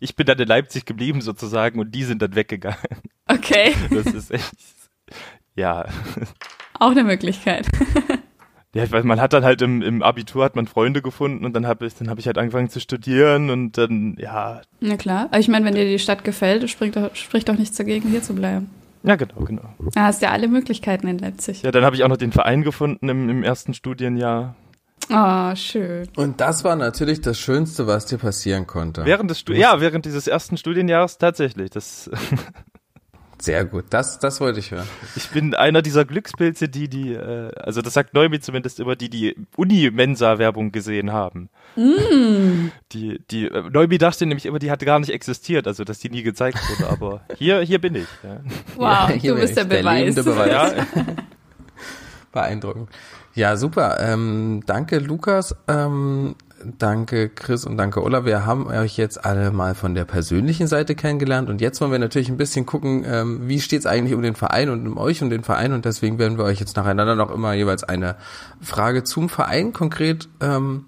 [0.00, 2.78] ich bin dann in Leipzig geblieben sozusagen und die sind dann weggegangen.
[3.26, 4.52] Okay, Das ist echt,
[5.54, 5.86] ja.
[6.78, 7.66] auch eine Möglichkeit.
[8.74, 11.66] Ja, weil man hat dann halt im, im Abitur hat man Freunde gefunden und dann
[11.66, 15.28] habe ich, dann habe ich halt angefangen zu studieren und dann, ja, Na klar.
[15.30, 18.22] Aber ich meine, wenn dir die Stadt gefällt, spricht doch, spricht doch nichts dagegen, hier
[18.22, 18.68] zu bleiben.
[19.04, 19.74] ja genau, genau.
[19.94, 21.62] Da hast ja alle Möglichkeiten in Leipzig.
[21.62, 24.54] Ja, dann habe ich auch noch den Verein gefunden im, im ersten Studienjahr.
[25.10, 26.08] Oh, schön.
[26.16, 29.04] Und das war natürlich das Schönste, was dir passieren konnte.
[29.04, 31.70] Während des Stu ja, während dieses ersten Studienjahres tatsächlich.
[31.70, 32.10] Das,
[33.40, 34.88] Sehr gut, das, das wollte ich hören.
[35.14, 39.08] ich bin einer dieser Glückspilze, die die, äh, also das sagt Neumi zumindest immer, die
[39.08, 41.48] die Uni-Mensa-Werbung gesehen haben.
[41.76, 46.10] Die, die äh, Neumi dachte nämlich immer, die hat gar nicht existiert, also dass die
[46.10, 46.90] nie gezeigt wurde.
[46.90, 48.08] Aber hier, hier bin ich.
[48.24, 48.40] Ja.
[48.74, 50.00] Wow, Ja, hier du bin bist der ich, der Beweis.
[50.00, 50.50] lebende Beweis.
[50.50, 50.86] Ja,
[52.32, 52.90] Beeindruckend.
[53.38, 53.98] Ja, super.
[54.00, 55.54] Ähm, danke, Lukas.
[55.68, 56.34] Ähm,
[56.76, 58.24] danke, Chris und danke, Ola.
[58.24, 62.00] Wir haben euch jetzt alle mal von der persönlichen Seite kennengelernt und jetzt wollen wir
[62.00, 65.30] natürlich ein bisschen gucken, ähm, wie steht's eigentlich um den Verein und um euch und
[65.30, 68.16] den Verein und deswegen werden wir euch jetzt nacheinander noch immer jeweils eine
[68.60, 70.86] Frage zum Verein konkret ähm,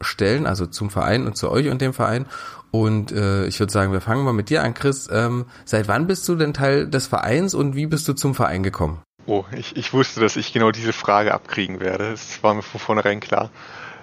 [0.00, 2.24] stellen, also zum Verein und zu euch und dem Verein.
[2.70, 5.06] Und äh, ich würde sagen, wir fangen mal mit dir an, Chris.
[5.12, 8.62] Ähm, seit wann bist du denn Teil des Vereins und wie bist du zum Verein
[8.62, 9.02] gekommen?
[9.30, 12.10] Oh, ich, ich wusste, dass ich genau diese Frage abkriegen werde.
[12.10, 13.50] Das war mir von vornherein klar.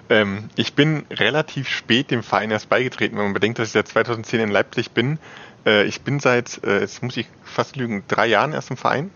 [0.08, 3.88] Ähm, ich bin relativ spät dem Verein erst beigetreten, wenn man bedenkt, dass ich seit
[3.88, 5.18] 2010 in Leipzig bin.
[5.66, 9.10] Äh, ich bin seit, äh, jetzt muss ich fast lügen, drei Jahren erst im Verein.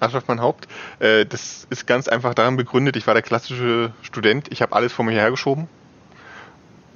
[0.00, 0.68] Aschaf mein Haupt.
[1.00, 4.94] Äh, das ist ganz einfach daran begründet, ich war der klassische Student, ich habe alles
[4.94, 5.68] vor mir hergeschoben.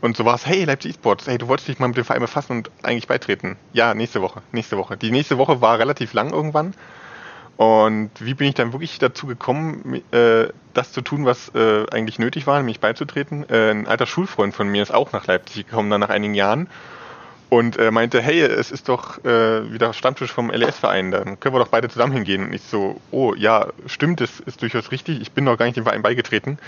[0.01, 2.23] Und so war es, hey, Leipzig E-Sports, hey, du wolltest dich mal mit dem Verein
[2.23, 3.59] befassen und eigentlich beitreten.
[3.75, 4.97] Ja, nächste Woche, nächste Woche.
[4.97, 6.73] Die nächste Woche war relativ lang irgendwann.
[7.57, 12.19] Und wie bin ich dann wirklich dazu gekommen, äh, das zu tun, was äh, eigentlich
[12.19, 13.49] nötig war, nämlich beizutreten?
[13.49, 16.69] Äh, ein alter Schulfreund von mir ist auch nach Leipzig gekommen, dann nach einigen Jahren
[17.49, 21.89] und meinte, hey, es ist doch wieder Stammtisch vom LES-Verein, dann können wir doch beide
[21.89, 22.45] zusammen hingehen.
[22.45, 25.77] Und ich so, oh ja, stimmt, das ist durchaus richtig, ich bin noch gar nicht
[25.77, 26.59] dem Verein beigetreten.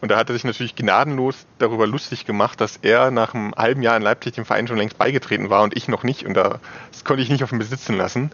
[0.00, 3.82] Und da hat er sich natürlich gnadenlos darüber lustig gemacht, dass er nach einem halben
[3.82, 6.24] Jahr in Leipzig dem Verein schon längst beigetreten war und ich noch nicht.
[6.24, 8.30] Und das konnte ich nicht auf ihn besitzen lassen.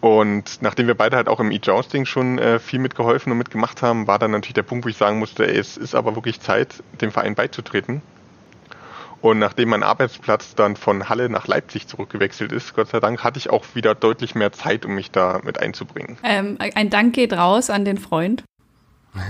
[0.00, 4.06] Und nachdem wir beide halt auch im E-Jousting schon äh, viel mitgeholfen und mitgemacht haben,
[4.06, 6.82] war dann natürlich der Punkt, wo ich sagen musste, ey, es ist aber wirklich Zeit,
[7.00, 8.00] dem Verein beizutreten.
[9.20, 13.38] Und nachdem mein Arbeitsplatz dann von Halle nach Leipzig zurückgewechselt ist, Gott sei Dank, hatte
[13.38, 16.16] ich auch wieder deutlich mehr Zeit, um mich da mit einzubringen.
[16.22, 18.44] Ähm, ein Dank geht raus an den Freund.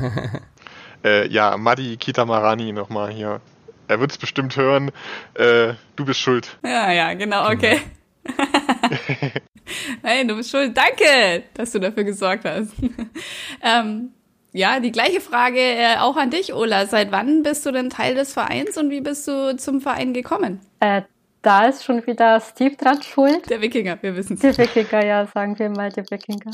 [1.05, 3.41] äh, ja, Madi Kitamarani nochmal hier.
[3.87, 4.91] Er wird es bestimmt hören.
[5.33, 6.59] Äh, du bist schuld.
[6.63, 7.81] Ja, ja, genau, okay.
[10.03, 10.77] Nein, du bist schuld.
[10.77, 12.73] Danke, dass du dafür gesorgt hast.
[13.63, 14.13] ähm,
[14.53, 16.87] ja, die gleiche Frage äh, auch an dich, Ola.
[16.87, 20.61] Seit wann bist du denn Teil des Vereins und wie bist du zum Verein gekommen?
[20.81, 21.03] Äh,
[21.43, 23.49] da ist schon wieder Steve dran schuld.
[23.49, 24.41] Der Wikinger, wir wissen es.
[24.41, 26.53] Der Wikinger, ja, sagen wir mal der Wikinger.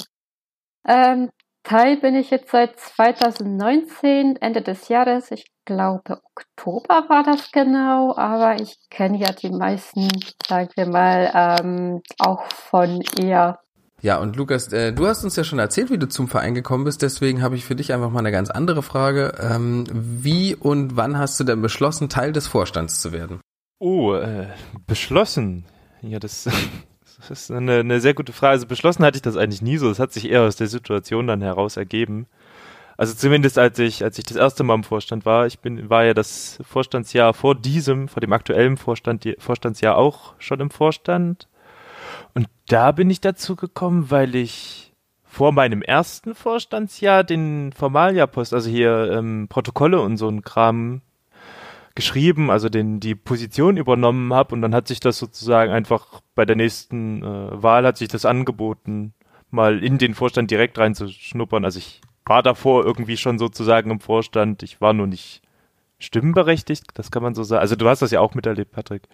[0.87, 1.31] Ähm,
[1.63, 5.31] Teil bin ich jetzt seit 2019, Ende des Jahres.
[5.31, 10.09] Ich glaube, Oktober war das genau, aber ich kenne ja die meisten,
[10.47, 13.59] sagen wir mal, ähm, auch von eher.
[14.03, 16.85] Ja, und Lukas, äh, du hast uns ja schon erzählt, wie du zum Verein gekommen
[16.85, 19.35] bist, deswegen habe ich für dich einfach mal eine ganz andere Frage.
[19.41, 23.41] Ähm, wie und wann hast du denn beschlossen, Teil des Vorstands zu werden?
[23.79, 24.49] Oh, äh,
[24.87, 25.65] beschlossen.
[26.03, 26.49] Ja, das
[27.29, 28.53] Das ist eine, eine sehr gute Frage.
[28.53, 29.91] Also beschlossen hatte ich das eigentlich nie so.
[29.91, 32.27] Es hat sich eher aus der Situation dann heraus ergeben.
[32.97, 36.05] Also zumindest als ich, als ich das erste Mal im Vorstand war, ich bin, war
[36.05, 41.49] ja das Vorstandsjahr vor diesem, vor dem aktuellen Vorstand, Vorstandsjahr auch schon im Vorstand.
[42.35, 44.93] Und da bin ich dazu gekommen, weil ich
[45.25, 51.03] vor meinem ersten Vorstandsjahr den Formalia-Post, also hier ähm, Protokolle und so ein Kram
[51.97, 56.45] geschrieben, also den die Position übernommen habe und dann hat sich das sozusagen einfach bei
[56.45, 59.15] der nächsten äh, Wahl hat sich das angeboten,
[59.51, 61.65] mal in den Vorstand direkt reinzuschnuppern.
[61.65, 65.43] Also ich war davor irgendwie schon sozusagen im Vorstand, ich war nur nicht
[65.99, 67.61] stimmberechtigt, das kann man so sagen.
[67.61, 69.09] Also du hast das ja auch miterlebt, Patrick.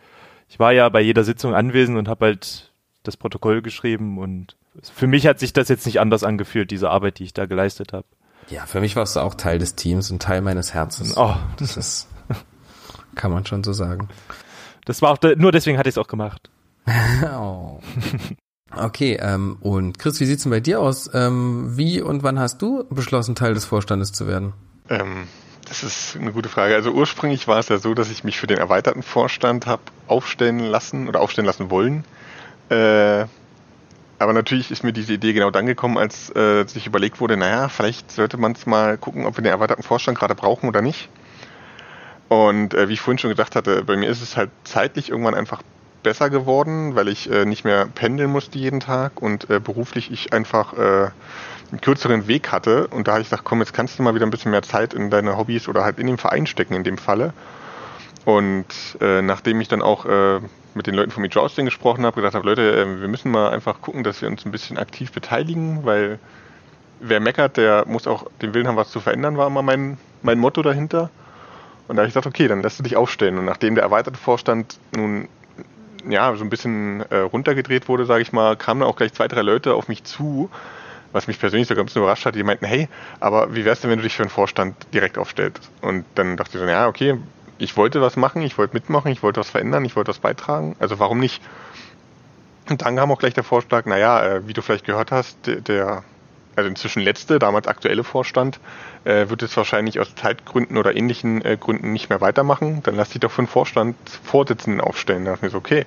[0.49, 5.07] Ich war ja bei jeder Sitzung anwesend und habe halt das Protokoll geschrieben und für
[5.07, 8.07] mich hat sich das jetzt nicht anders angefühlt, diese Arbeit, die ich da geleistet habe.
[8.49, 11.17] Ja, für mich warst du auch Teil des Teams und Teil meines Herzens.
[11.17, 12.09] Oh, das ist
[13.15, 14.09] kann man schon so sagen.
[14.85, 16.51] Das war auch, nur deswegen hatte ich es auch gemacht.
[17.25, 17.81] oh.
[18.77, 21.11] Okay, ähm, und Chris, wie sieht's denn bei dir aus?
[21.13, 24.53] Ähm, wie und wann hast du beschlossen, Teil des Vorstandes zu werden?
[24.89, 25.27] Ähm,
[25.69, 26.75] das ist eine gute Frage.
[26.75, 30.61] Also ursprünglich war es ja so, dass ich mich für den erweiterten Vorstand habe aufstellen
[30.61, 32.05] lassen oder aufstellen lassen wollen.
[32.69, 33.27] Äh,
[34.19, 37.69] aber natürlich ist mir diese Idee genau dann gekommen, als äh, sich überlegt wurde, naja,
[37.69, 41.09] vielleicht sollte man es mal gucken, ob wir den erweiterten Vorstand gerade brauchen oder nicht.
[42.29, 45.35] Und äh, wie ich vorhin schon gesagt hatte, bei mir ist es halt zeitlich irgendwann
[45.35, 45.63] einfach
[46.03, 50.33] besser geworden, weil ich äh, nicht mehr pendeln musste jeden Tag und äh, beruflich ich
[50.33, 51.11] einfach äh,
[51.71, 52.89] einen kürzeren Weg hatte.
[52.89, 54.95] Und da habe ich gesagt, komm, jetzt kannst du mal wieder ein bisschen mehr Zeit
[54.95, 57.33] in deine Hobbys oder halt in den Verein stecken in dem Falle.
[58.25, 58.67] Und
[59.01, 60.41] äh, nachdem ich dann auch äh,
[60.75, 63.81] mit den Leuten vom E-Jousting gesprochen habe, gesagt habe, Leute, äh, wir müssen mal einfach
[63.81, 66.19] gucken, dass wir uns ein bisschen aktiv beteiligen, weil
[67.01, 70.39] wer meckert, der muss auch den Willen haben, was zu verändern, war immer mein, mein
[70.39, 71.11] Motto dahinter.
[71.89, 73.39] Und da habe ich gesagt, okay, dann lässt du dich aufstellen.
[73.39, 75.29] Und nachdem der erweiterte Vorstand nun
[76.09, 79.29] ja so ein bisschen äh, runtergedreht wurde, sage ich mal, kamen dann auch gleich zwei,
[79.29, 80.51] drei Leute auf mich zu,
[81.13, 82.35] was mich persönlich sogar ein bisschen überrascht hat.
[82.35, 85.71] Die meinten, hey, aber wie wär's denn, wenn du dich für einen Vorstand direkt aufstellst?
[85.81, 87.19] Und dann dachte ich so, ja, okay,
[87.59, 90.77] ich wollte was machen, ich wollte mitmachen, ich wollte was verändern, ich wollte was beitragen.
[90.79, 91.43] Also warum nicht?
[92.69, 95.57] Und dann kam auch gleich der Vorschlag, naja, äh, wie du vielleicht gehört hast, der,
[95.57, 96.05] der
[96.61, 98.61] also inzwischen letzte, damals aktuelle Vorstand,
[99.05, 102.83] äh, wird es wahrscheinlich aus Zeitgründen oder ähnlichen äh, Gründen nicht mehr weitermachen.
[102.83, 105.25] Dann lass dich doch für den Vorstand Vorsitzenden aufstellen.
[105.25, 105.87] Da dachte ich mir so, okay,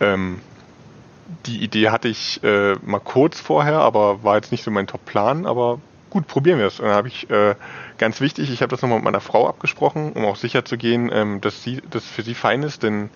[0.00, 0.40] ähm,
[1.46, 5.46] die Idee hatte ich äh, mal kurz vorher, aber war jetzt nicht so mein Top-Plan,
[5.46, 6.80] aber gut, probieren wir es.
[6.80, 7.54] Und dann habe ich, äh,
[7.98, 11.10] ganz wichtig, ich habe das nochmal mit meiner Frau abgesprochen, um auch sicher zu gehen,
[11.12, 13.10] ähm, dass sie, das für sie fein ist, denn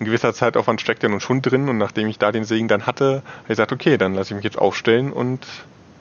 [0.00, 2.86] ein gewisser Zeitaufwand steckt ja nun schon drin und nachdem ich da den Segen dann
[2.86, 5.44] hatte, habe ich gesagt, okay, dann lasse ich mich jetzt aufstellen und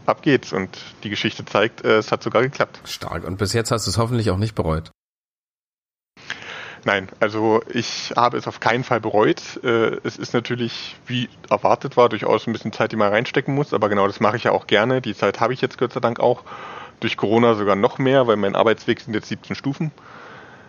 [0.08, 0.54] ab geht's.
[0.54, 2.80] Und die Geschichte zeigt, äh, es hat sogar geklappt.
[2.86, 3.26] Stark.
[3.26, 4.92] Und bis jetzt hast du es hoffentlich auch nicht bereut.
[6.86, 9.42] Nein, also ich habe es auf keinen Fall bereut.
[9.64, 13.74] Äh, es ist natürlich, wie erwartet war, durchaus ein bisschen Zeit, die man reinstecken muss,
[13.74, 15.02] aber genau das mache ich ja auch gerne.
[15.02, 16.44] Die Zeit habe ich jetzt Gott sei Dank auch.
[17.00, 19.92] Durch Corona sogar noch mehr, weil mein Arbeitsweg sind jetzt 17 Stufen.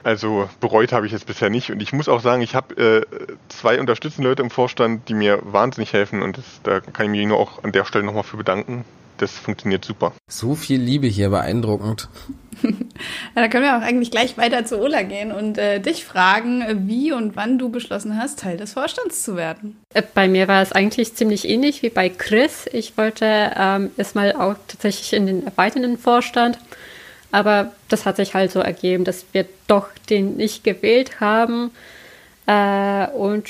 [0.02, 1.70] Also bereut habe ich es bisher nicht.
[1.70, 3.06] Und ich muss auch sagen, ich habe äh,
[3.48, 6.20] zwei unterstützende Leute im Vorstand, die mir wahnsinnig helfen.
[6.20, 8.84] Und das, da kann ich mich nur auch an der Stelle nochmal für bedanken
[9.18, 10.12] das funktioniert super.
[10.28, 12.08] So viel Liebe hier, beeindruckend.
[12.62, 12.70] ja,
[13.34, 17.12] da können wir auch eigentlich gleich weiter zu Ola gehen und äh, dich fragen, wie
[17.12, 19.76] und wann du beschlossen hast, Teil des Vorstands zu werden.
[19.94, 22.66] Äh, bei mir war es eigentlich ziemlich ähnlich wie bei Chris.
[22.72, 26.58] Ich wollte ähm, erstmal auch tatsächlich in den erweiternden Vorstand.
[27.30, 31.70] Aber das hat sich halt so ergeben, dass wir doch den nicht gewählt haben.
[32.46, 33.48] Äh, und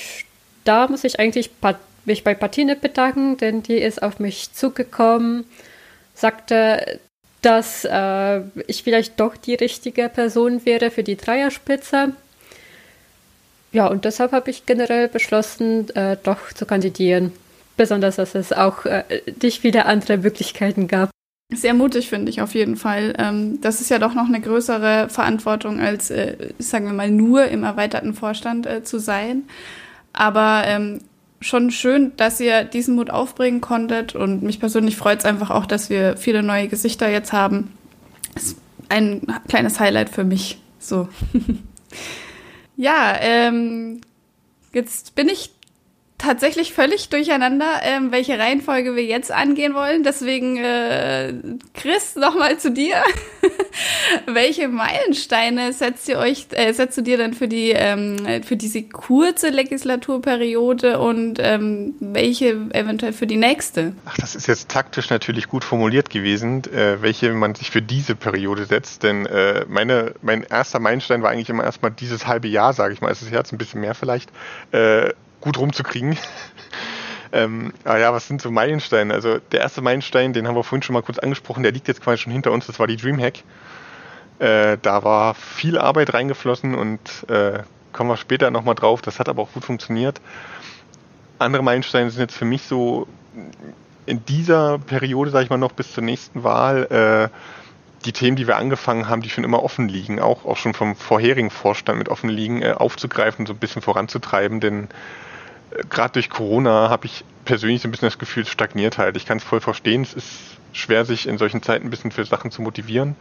[0.64, 1.52] da muss ich eigentlich
[2.08, 5.44] mich bei Patine bedanken, denn die ist auf mich zugekommen,
[6.14, 6.98] sagte,
[7.42, 12.12] dass äh, ich vielleicht doch die richtige Person wäre für die Dreierspitze.
[13.70, 17.32] Ja, und deshalb habe ich generell beschlossen, äh, doch zu kandidieren.
[17.76, 19.04] Besonders, dass es auch äh,
[19.40, 21.10] nicht wieder andere Möglichkeiten gab.
[21.54, 23.14] Sehr mutig finde ich auf jeden Fall.
[23.18, 27.46] Ähm, das ist ja doch noch eine größere Verantwortung, als, äh, sagen wir mal, nur
[27.46, 29.44] im erweiterten Vorstand äh, zu sein.
[30.12, 31.00] Aber ähm,
[31.40, 34.14] schon schön, dass ihr diesen Mut aufbringen konntet.
[34.14, 37.72] Und mich persönlich freut es einfach auch, dass wir viele neue Gesichter jetzt haben.
[38.34, 38.56] Ist
[38.88, 40.60] ein kleines Highlight für mich.
[40.78, 41.08] So.
[42.76, 44.00] ja, ähm,
[44.72, 45.50] jetzt bin ich
[46.18, 50.02] tatsächlich völlig durcheinander, ähm, welche Reihenfolge wir jetzt angehen wollen.
[50.02, 51.32] Deswegen, äh,
[51.74, 52.96] Chris, nochmal zu dir.
[54.26, 58.82] welche Meilensteine setzt ihr euch, äh, setzt du dir denn für die ähm, für diese
[58.82, 63.92] kurze Legislaturperiode und ähm, welche eventuell für die nächste?
[64.04, 68.14] Ach, das ist jetzt taktisch natürlich gut formuliert gewesen, äh, welche man sich für diese
[68.14, 69.02] Periode setzt.
[69.02, 73.00] Denn äh, meine, mein erster Meilenstein war eigentlich immer erstmal dieses halbe Jahr, sage ich
[73.00, 73.10] mal.
[73.10, 74.30] Es ist jetzt ein bisschen mehr vielleicht.
[74.72, 76.16] Äh, gut rumzukriegen.
[77.32, 79.12] ähm, aber ah ja, was sind so Meilensteine?
[79.14, 82.02] Also der erste Meilenstein, den haben wir vorhin schon mal kurz angesprochen, der liegt jetzt
[82.02, 83.42] quasi schon hinter uns, das war die Dreamhack.
[84.38, 87.60] Äh, da war viel Arbeit reingeflossen und äh,
[87.92, 90.20] kommen wir später nochmal drauf, das hat aber auch gut funktioniert.
[91.38, 93.08] Andere Meilensteine sind jetzt für mich so
[94.06, 97.34] in dieser Periode, sage ich mal noch, bis zur nächsten Wahl, äh,
[98.04, 100.96] die Themen, die wir angefangen haben, die schon immer offen liegen, auch, auch schon vom
[100.96, 104.88] vorherigen Vorstand mit offen liegen, äh, aufzugreifen, so ein bisschen voranzutreiben, denn
[105.90, 109.16] gerade durch Corona habe ich persönlich so ein bisschen das Gefühl, es stagniert halt.
[109.16, 110.02] Ich kann es voll verstehen.
[110.02, 110.28] Es ist
[110.72, 113.16] schwer, sich in solchen Zeiten ein bisschen für Sachen zu motivieren.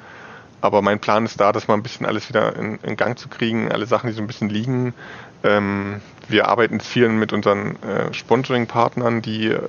[0.59, 3.29] Aber mein Plan ist da, das mal ein bisschen alles wieder in, in Gang zu
[3.29, 4.93] kriegen, alle Sachen, die so ein bisschen liegen.
[5.43, 9.59] Ähm, wir arbeiten viel mit unseren äh, Sponsoring-Partnern, die äh,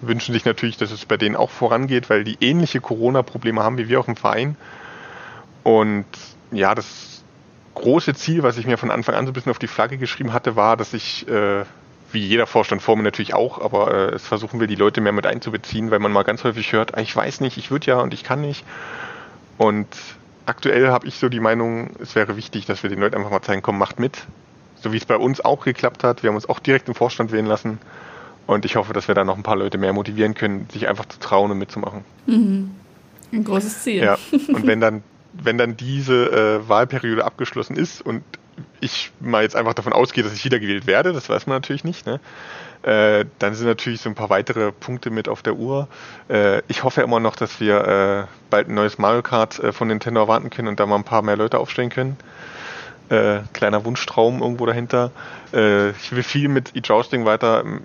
[0.00, 3.88] wünschen sich natürlich, dass es bei denen auch vorangeht, weil die ähnliche Corona-Probleme haben wie
[3.88, 4.56] wir auch im Verein.
[5.62, 6.06] Und
[6.52, 7.22] ja, das
[7.74, 10.32] große Ziel, was ich mir von Anfang an so ein bisschen auf die Flagge geschrieben
[10.32, 11.64] hatte, war, dass ich äh,
[12.14, 15.12] wie jeder Vorstand vor mir natürlich auch, aber äh, es versuchen wir die Leute mehr
[15.12, 18.00] mit einzubeziehen, weil man mal ganz häufig hört, ah, ich weiß nicht, ich würde ja
[18.00, 18.64] und ich kann nicht.
[19.58, 19.88] Und
[20.46, 23.42] aktuell habe ich so die Meinung, es wäre wichtig, dass wir den Leuten einfach mal
[23.42, 24.24] zeigen, komm, macht mit.
[24.76, 26.22] So wie es bei uns auch geklappt hat.
[26.22, 27.78] Wir haben uns auch direkt im Vorstand wählen lassen.
[28.46, 31.06] Und ich hoffe, dass wir da noch ein paar Leute mehr motivieren können, sich einfach
[31.06, 32.04] zu trauen und mitzumachen.
[32.26, 32.72] Mhm.
[33.32, 34.02] Ein großes Ziel.
[34.02, 34.18] Ja.
[34.48, 38.22] Und wenn dann, wenn dann diese äh, Wahlperiode abgeschlossen ist und
[38.80, 42.06] ich mal jetzt einfach davon ausgehe, dass ich wiedergewählt werde, das weiß man natürlich nicht,
[42.06, 42.20] ne?
[42.82, 45.88] äh, dann sind natürlich so ein paar weitere Punkte mit auf der Uhr.
[46.28, 49.88] Äh, ich hoffe immer noch, dass wir äh, bald ein neues Mario Kart äh, von
[49.88, 52.16] Nintendo erwarten können und da mal ein paar mehr Leute aufstellen können.
[53.08, 55.12] Äh, kleiner Wunschtraum irgendwo dahinter.
[55.52, 57.82] Äh, ich will viel mit e-Jousting weiter ähm,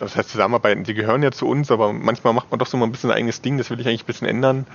[0.00, 0.84] das heißt zusammenarbeiten.
[0.84, 3.16] Die gehören ja zu uns, aber manchmal macht man doch so mal ein bisschen ein
[3.16, 3.58] eigenes Ding.
[3.58, 4.66] Das will ich eigentlich ein bisschen ändern.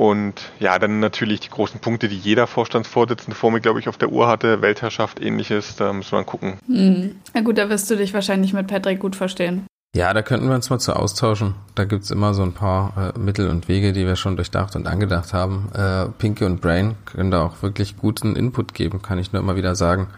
[0.00, 3.98] Und ja, dann natürlich die großen Punkte, die jeder Vorstandsvorsitzende vor mir, glaube ich, auf
[3.98, 4.62] der Uhr hatte.
[4.62, 6.54] Weltherrschaft, ähnliches, da müssen wir gucken.
[6.66, 7.16] Mhm.
[7.34, 9.66] Na gut, da wirst du dich wahrscheinlich mit Patrick gut verstehen.
[9.94, 11.54] Ja, da könnten wir uns mal zu austauschen.
[11.74, 14.86] Da gibt's immer so ein paar äh, Mittel und Wege, die wir schon durchdacht und
[14.86, 15.70] angedacht haben.
[15.74, 19.56] Äh, Pinky und Brain können da auch wirklich guten Input geben, kann ich nur immer
[19.56, 20.08] wieder sagen.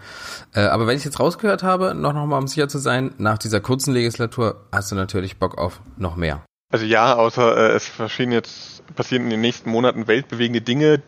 [0.55, 3.59] Äh, aber wenn ich jetzt rausgehört habe, noch nochmal um sicher zu sein, nach dieser
[3.59, 6.41] kurzen Legislatur hast du natürlich Bock auf noch mehr.
[6.73, 11.03] Also ja, außer äh, es verschieden jetzt passieren in den nächsten Monaten weltbewegende Dinge,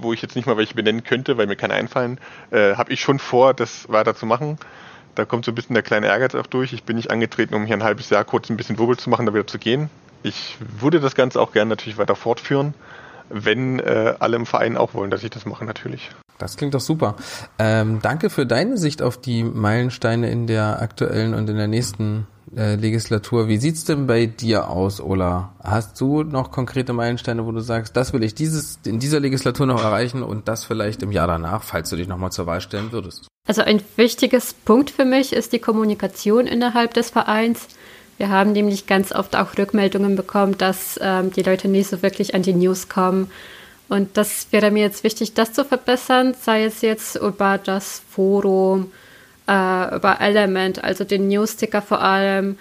[0.00, 2.18] wo ich jetzt nicht mal welche benennen könnte, weil mir keine einfallen,
[2.50, 4.58] äh, habe ich schon vor, das weiter zu machen.
[5.14, 6.72] Da kommt so ein bisschen der kleine Ehrgeiz auch durch.
[6.72, 9.26] Ich bin nicht angetreten, um hier ein halbes Jahr kurz ein bisschen Wirbel zu machen,
[9.26, 9.90] da wieder zu gehen.
[10.22, 12.74] Ich würde das Ganze auch gerne natürlich weiter fortführen,
[13.28, 16.10] wenn äh, alle im Verein auch wollen, dass ich das mache natürlich.
[16.38, 17.16] Das klingt doch super.
[17.58, 22.26] Ähm, danke für deine Sicht auf die Meilensteine in der aktuellen und in der nächsten
[22.56, 23.48] äh, Legislatur.
[23.48, 25.54] Wie sieht's denn bei dir aus, Ola?
[25.62, 29.66] Hast du noch konkrete Meilensteine, wo du sagst, das will ich dieses in dieser Legislatur
[29.66, 32.92] noch erreichen und das vielleicht im Jahr danach, falls du dich nochmal zur Wahl stellen
[32.92, 33.28] würdest?
[33.46, 37.68] Also ein wichtiges Punkt für mich ist die Kommunikation innerhalb des Vereins.
[38.18, 42.34] Wir haben nämlich ganz oft auch Rückmeldungen bekommen, dass ähm, die Leute nicht so wirklich
[42.34, 43.30] an die News kommen
[43.92, 48.90] und das wäre mir jetzt wichtig, das zu verbessern, sei es jetzt über das Forum,
[49.52, 52.58] äh, über Element, also den Newsticker vor allem.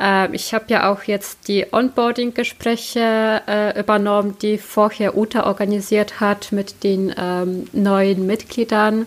[0.00, 6.52] Äh, ich habe ja auch jetzt die Onboarding-Gespräche äh, übernommen, die vorher Uta organisiert hat
[6.52, 9.06] mit den ähm, neuen Mitgliedern.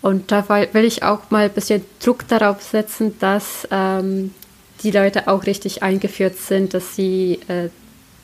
[0.00, 4.34] Und da will ich auch mal ein bisschen Druck darauf setzen, dass ähm,
[4.82, 7.68] die Leute auch richtig eingeführt sind, dass sie äh,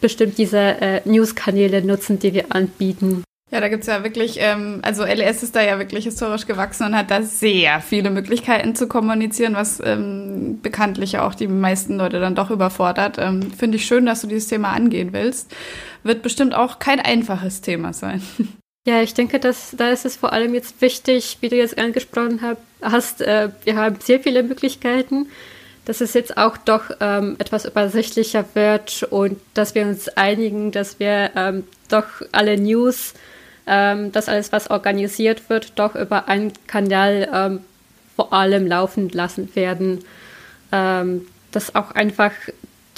[0.00, 3.22] bestimmt diese äh, News-Kanäle nutzen, die wir anbieten.
[3.50, 6.96] Ja, da gibt's ja wirklich, ähm, also LES ist da ja wirklich historisch gewachsen und
[6.96, 12.34] hat da sehr viele Möglichkeiten zu kommunizieren, was ähm, bekanntlich auch die meisten Leute dann
[12.34, 13.16] doch überfordert.
[13.18, 15.54] Ähm, Finde ich schön, dass du dieses Thema angehen willst.
[16.02, 18.22] Wird bestimmt auch kein einfaches Thema sein.
[18.86, 22.40] Ja, ich denke, dass da ist es vor allem jetzt wichtig, wie du jetzt angesprochen
[22.80, 25.26] hast, äh, wir haben sehr viele Möglichkeiten
[25.88, 31.00] dass es jetzt auch doch ähm, etwas übersichtlicher wird und dass wir uns einigen, dass
[31.00, 33.14] wir ähm, doch alle News,
[33.68, 37.60] ähm, dass alles, was organisiert wird, doch über einen Kanal ähm,
[38.16, 40.04] vor allem laufen lassen werden.
[40.72, 42.32] Ähm, dass auch einfach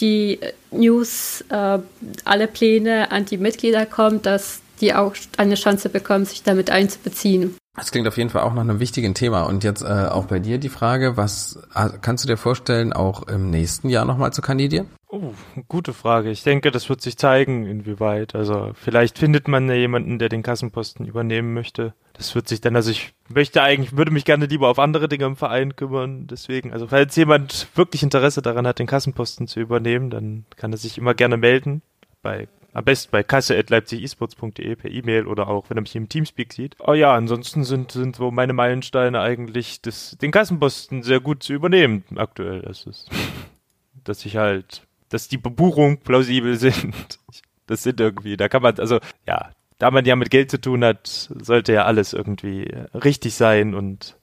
[0.00, 1.78] die News, äh,
[2.24, 7.56] alle Pläne an die Mitglieder kommen, dass die auch eine Chance bekommen, sich damit einzubeziehen.
[7.80, 9.44] Das klingt auf jeden Fall auch nach einem wichtigen Thema.
[9.44, 13.26] Und jetzt äh, auch bei dir die Frage, was ah, kannst du dir vorstellen, auch
[13.26, 14.90] im nächsten Jahr nochmal zu kandidieren?
[15.08, 15.32] Oh,
[15.66, 16.30] gute Frage.
[16.30, 18.34] Ich denke, das wird sich zeigen, inwieweit.
[18.34, 21.94] Also vielleicht findet man ja jemanden, der den Kassenposten übernehmen möchte.
[22.12, 25.24] Das wird sich dann, also ich möchte eigentlich, würde mich gerne lieber auf andere Dinge
[25.24, 26.26] im Verein kümmern.
[26.26, 30.78] Deswegen, also falls jemand wirklich Interesse daran hat, den Kassenposten zu übernehmen, dann kann er
[30.78, 31.80] sich immer gerne melden
[32.20, 36.76] bei am besten bei kasse.leipzigesports.de per E-Mail oder auch, wenn er mich im Teamspeak sieht.
[36.80, 41.52] Oh ja, ansonsten sind, sind so meine Meilensteine eigentlich, das, den Kassenposten sehr gut zu
[41.52, 42.62] übernehmen aktuell.
[42.62, 43.10] Das ist,
[44.04, 46.94] dass ich halt, dass die Bebuchungen plausibel sind.
[47.66, 50.84] Das sind irgendwie, da kann man, also, ja, da man ja mit Geld zu tun
[50.84, 54.16] hat, sollte ja alles irgendwie richtig sein und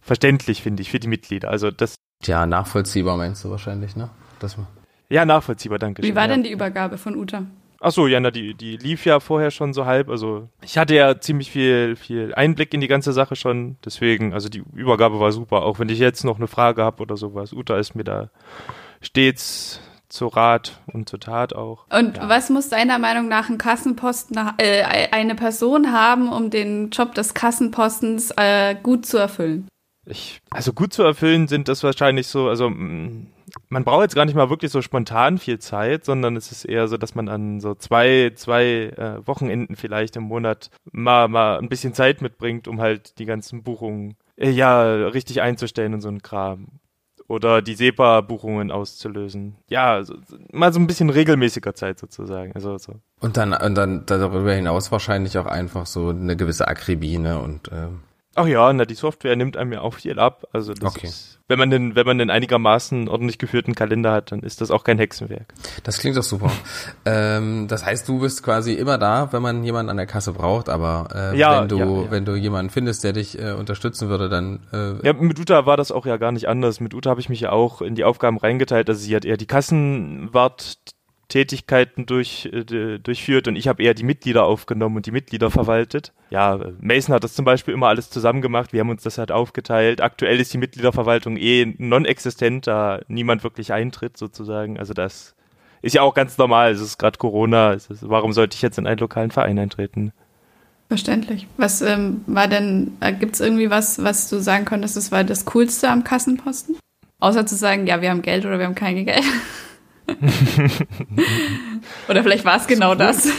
[0.00, 1.50] verständlich, finde ich, für die Mitglieder.
[1.50, 1.96] Also das.
[2.22, 4.08] Ja, nachvollziehbar meinst du wahrscheinlich, ne?
[4.38, 4.56] Das
[5.10, 6.02] ja, nachvollziehbar, danke.
[6.02, 6.28] Wie war ja.
[6.28, 7.44] denn die Übergabe von Uta?
[7.82, 10.10] Ach so, ja, na, die, die lief ja vorher schon so halb.
[10.10, 13.76] Also ich hatte ja ziemlich viel, viel Einblick in die ganze Sache schon.
[13.82, 15.62] Deswegen, also die Übergabe war super.
[15.62, 17.54] Auch wenn ich jetzt noch eine Frage habe oder sowas.
[17.54, 18.30] Uta ist mir da
[19.00, 21.86] stets zu Rat und zur Tat auch.
[21.88, 22.28] Und ja.
[22.28, 27.32] was muss deiner Meinung nach ein Kassenposten, äh, eine Person haben, um den Job des
[27.32, 29.68] Kassenpostens äh, gut zu erfüllen?
[30.04, 33.28] Ich, also gut zu erfüllen sind das wahrscheinlich so, also mm,
[33.68, 36.88] man braucht jetzt gar nicht mal wirklich so spontan viel Zeit, sondern es ist eher
[36.88, 41.68] so, dass man an so zwei, zwei äh, Wochenenden vielleicht im Monat mal, mal ein
[41.68, 46.22] bisschen Zeit mitbringt, um halt die ganzen Buchungen äh, ja richtig einzustellen und so ein
[46.22, 46.80] Kram.
[47.28, 49.54] Oder die SEPA-Buchungen auszulösen.
[49.68, 50.16] Ja, so,
[50.50, 52.52] mal so ein bisschen regelmäßiger Zeit sozusagen.
[52.56, 52.94] Also, so.
[53.20, 57.38] Und dann, und dann darüber hinaus wahrscheinlich auch einfach so eine gewisse Akribie, ne?
[57.38, 57.86] Und äh
[58.34, 60.46] Ach ja, na, die Software nimmt einem ja auch viel ab.
[60.52, 61.06] Also das okay.
[61.06, 64.70] ist, wenn man den, wenn man den einigermaßen ordentlich geführten Kalender hat, dann ist das
[64.70, 65.52] auch kein Hexenwerk.
[65.82, 66.52] Das klingt doch super.
[67.04, 70.68] ähm, das heißt, du bist quasi immer da, wenn man jemanden an der Kasse braucht,
[70.68, 72.10] aber äh, ja, wenn du, ja, ja.
[72.10, 74.60] wenn du jemanden findest, der dich äh, unterstützen würde, dann.
[74.72, 76.78] Äh, ja, mit Uta war das auch ja gar nicht anders.
[76.78, 78.88] Mit Uta habe ich mich ja auch in die Aufgaben reingeteilt.
[78.88, 80.76] Also sie hat eher die Kassenwart
[81.30, 86.12] Tätigkeiten durch, äh, durchführt und ich habe eher die Mitglieder aufgenommen und die Mitglieder verwaltet.
[86.28, 88.74] Ja, Mason hat das zum Beispiel immer alles zusammen gemacht.
[88.74, 90.02] Wir haben uns das halt aufgeteilt.
[90.02, 94.78] Aktuell ist die Mitgliederverwaltung eh non-existent, da niemand wirklich eintritt sozusagen.
[94.78, 95.34] Also das
[95.80, 96.72] ist ja auch ganz normal.
[96.72, 97.72] Es ist gerade Corona.
[97.72, 100.12] Ist, warum sollte ich jetzt in einen lokalen Verein eintreten?
[100.88, 101.46] Verständlich.
[101.56, 105.22] Was ähm, war denn, äh, gibt es irgendwie was, was du sagen konntest, das war
[105.22, 106.76] das Coolste am Kassenposten?
[107.20, 109.22] Außer zu sagen, ja, wir haben Geld oder wir haben kein Geld.
[112.08, 113.28] Oder vielleicht war es genau das.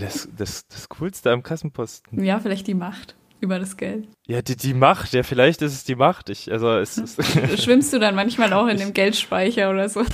[0.00, 2.24] Das, das, das Coolste am Kassenposten.
[2.24, 4.08] Ja, vielleicht die Macht über das Geld.
[4.26, 6.30] Ja, die, die Macht, ja, vielleicht ist es die Macht.
[6.30, 7.16] Ich, also es, es
[7.62, 10.04] Schwimmst du dann manchmal auch in dem Geldspeicher oder so?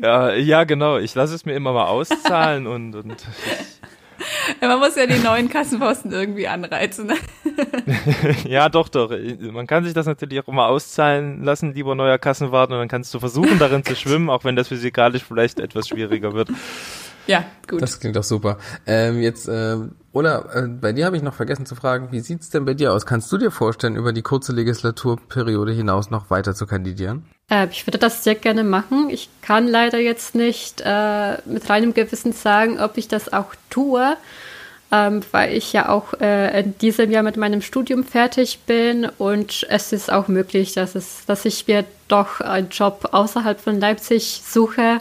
[0.00, 0.96] Ja, ja, genau.
[0.96, 3.26] Ich lasse es mir immer mal auszahlen und, und
[4.60, 7.12] ja, man muss ja die neuen Kassenposten irgendwie anreizen.
[8.44, 9.10] Ja, doch, doch.
[9.40, 13.12] Man kann sich das natürlich auch immer auszahlen lassen, lieber neuer Kassenwart, und dann kannst
[13.14, 16.48] du versuchen, darin zu schwimmen, auch wenn das physikalisch vielleicht etwas schwieriger wird.
[17.26, 17.80] Ja, gut.
[17.80, 18.58] Das klingt doch super.
[18.86, 22.50] Ähm, jetzt, ähm, oder äh, bei dir habe ich noch vergessen zu fragen, wie sieht's
[22.50, 23.06] denn bei dir aus?
[23.06, 27.24] Kannst du dir vorstellen, über die kurze Legislaturperiode hinaus noch weiter zu kandidieren?
[27.48, 29.08] Äh, ich würde das sehr gerne machen.
[29.10, 34.16] Ich kann leider jetzt nicht äh, mit reinem Gewissen sagen, ob ich das auch tue,
[34.92, 39.66] ähm, weil ich ja auch äh, in diesem Jahr mit meinem Studium fertig bin und
[39.70, 44.42] es ist auch möglich, dass, es, dass ich mir doch einen Job außerhalb von Leipzig
[44.44, 45.00] suche.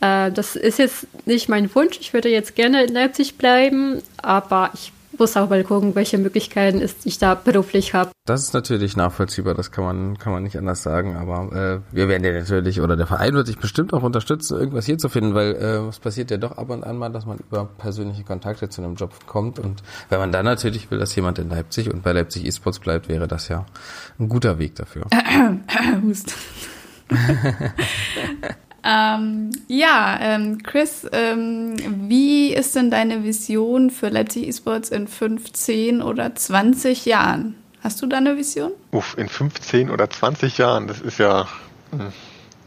[0.00, 1.98] Äh, das ist jetzt nicht mein Wunsch.
[2.00, 6.86] Ich würde jetzt gerne in Leipzig bleiben, aber ich muss auch mal gucken, welche Möglichkeiten
[7.04, 8.10] ich da beruflich habe.
[8.26, 12.08] Das ist natürlich nachvollziehbar, das kann man, kann man nicht anders sagen, aber äh, wir
[12.08, 15.34] werden ja natürlich, oder der Verein wird sich bestimmt auch unterstützen, irgendwas hier zu finden,
[15.34, 18.68] weil äh, es passiert ja doch ab und an mal, dass man über persönliche Kontakte
[18.68, 22.02] zu einem Job kommt und wenn man dann natürlich will, dass jemand in Leipzig und
[22.02, 23.66] bei Leipzig eSports bleibt, wäre das ja
[24.18, 25.04] ein guter Weg dafür.
[26.02, 26.34] Hust.
[28.88, 31.74] Ähm, ja, ähm, Chris, ähm,
[32.08, 37.56] wie ist denn deine Vision für Leipzig Esports in 15 oder 20 Jahren?
[37.82, 38.70] Hast du da eine Vision?
[38.92, 41.48] Uff, in 15 oder 20 Jahren, das ist ja
[41.90, 42.12] hm,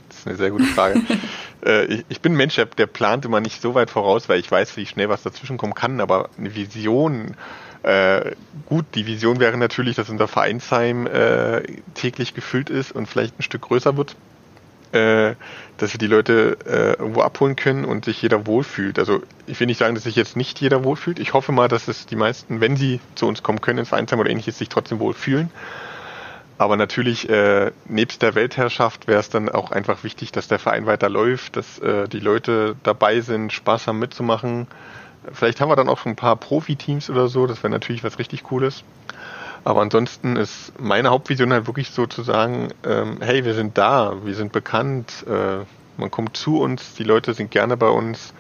[0.10, 1.02] das ist eine sehr gute Frage.
[1.66, 4.40] äh, ich, ich, bin ein Mensch, der, der, plant immer nicht so weit voraus, weil
[4.40, 7.36] ich weiß, wie schnell was dazwischenkommen kann, aber eine Vision,
[7.84, 8.34] äh,
[8.66, 11.62] gut, die Vision wäre natürlich, dass unser Vereinsheim äh,
[11.94, 14.18] täglich gefüllt ist und vielleicht ein Stück größer wird
[14.92, 15.36] äh,
[15.78, 19.00] dass wir die Leute äh, irgendwo abholen können und sich jeder wohlfühlt.
[19.00, 21.20] Also ich will nicht sagen, dass sich jetzt nicht jeder wohlfühlt.
[21.20, 24.20] Ich hoffe mal, dass es die meisten, wenn sie zu uns kommen können ins Vereinsheim
[24.20, 25.50] oder ähnliches, sich trotzdem wohlfühlen.
[26.60, 30.86] Aber natürlich, äh, nebst der Weltherrschaft wäre es dann auch einfach wichtig, dass der Verein
[30.86, 34.68] weiter läuft, dass äh, die Leute dabei sind, Spaß haben mitzumachen.
[35.32, 38.20] Vielleicht haben wir dann auch schon ein paar Profiteams oder so, das wäre natürlich was
[38.20, 38.84] richtig Cooles.
[39.64, 44.14] Aber ansonsten ist meine Hauptvision halt wirklich so zu sagen, ähm, hey, wir sind da,
[44.24, 45.66] wir sind bekannt, äh,
[45.98, 48.34] man kommt zu uns, die Leute sind gerne bei uns.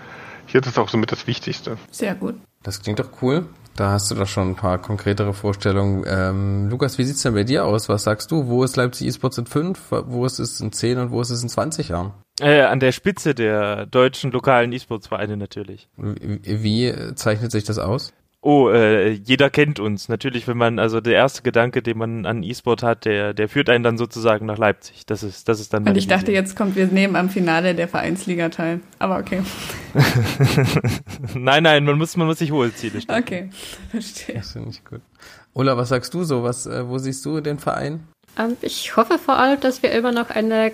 [0.48, 1.78] Hier ist es auch somit das Wichtigste.
[1.92, 2.36] Sehr gut.
[2.64, 3.46] Das klingt doch cool.
[3.76, 6.04] Da hast du doch schon ein paar konkretere Vorstellungen.
[6.06, 7.88] Ähm, Lukas, wie sieht's denn bei dir aus?
[7.88, 8.48] Was sagst du?
[8.48, 9.80] Wo ist Leipzig eSports in fünf?
[9.90, 12.12] Wo ist es in zehn und wo ist es in 20 Jahren?
[12.42, 15.88] Äh, an der Spitze der deutschen lokalen E-Sports-Vereine natürlich.
[15.96, 18.14] Wie, wie zeichnet sich das aus?
[18.42, 20.08] Oh, äh, jeder kennt uns.
[20.08, 23.70] Natürlich, wenn man, also der erste Gedanke, den man an E-Sport hat, der, der führt
[23.70, 25.06] einen dann sozusagen nach Leipzig.
[25.06, 25.86] Das ist, das ist dann.
[25.86, 28.80] Und ich dachte, jetzt kommt, wir nehmen am Finale der Vereinsliga teil.
[28.98, 29.42] Aber okay.
[31.36, 33.20] nein, nein, man muss, man muss sich hohe Ziele stecken.
[33.22, 33.50] Okay,
[33.92, 34.36] verstehe.
[34.36, 35.02] Das finde ich gut.
[35.54, 36.42] Ola, was sagst du so?
[36.42, 38.08] Was, äh, wo siehst du den Verein?
[38.38, 40.72] Ähm, ich hoffe vor allem, dass wir immer noch eine,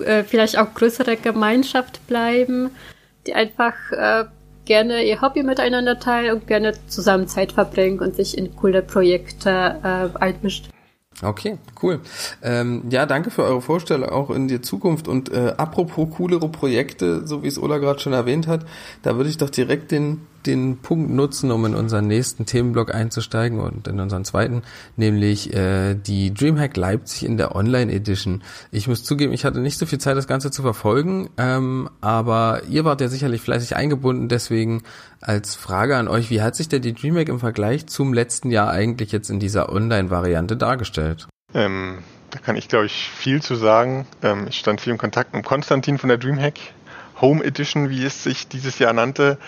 [0.00, 2.70] äh, vielleicht auch größere Gemeinschaft bleiben,
[3.28, 4.24] die einfach, äh,
[4.64, 9.50] gerne ihr Hobby miteinander teilen und gerne zusammen Zeit verbringen und sich in coole Projekte
[9.82, 10.68] äh, einmischt.
[11.22, 12.00] Okay, cool.
[12.42, 15.06] Ähm, ja, danke für eure Vorstellung auch in die Zukunft.
[15.06, 18.66] Und äh, apropos coolere Projekte, so wie es Ola gerade schon erwähnt hat,
[19.02, 23.60] da würde ich doch direkt den den Punkt nutzen, um in unseren nächsten Themenblock einzusteigen
[23.60, 24.62] und in unseren zweiten,
[24.96, 28.42] nämlich äh, die Dreamhack Leipzig in der Online Edition.
[28.70, 32.62] Ich muss zugeben, ich hatte nicht so viel Zeit, das Ganze zu verfolgen, ähm, aber
[32.68, 34.82] ihr wart ja sicherlich fleißig eingebunden, deswegen
[35.20, 38.70] als Frage an euch, wie hat sich denn die Dreamhack im Vergleich zum letzten Jahr
[38.70, 41.26] eigentlich jetzt in dieser Online-Variante dargestellt?
[41.54, 41.98] Ähm,
[42.30, 44.06] da kann ich, glaube ich, viel zu sagen.
[44.22, 46.54] Ähm, ich stand viel in Kontakt mit Konstantin von der Dreamhack
[47.20, 49.38] Home Edition, wie es sich dieses Jahr nannte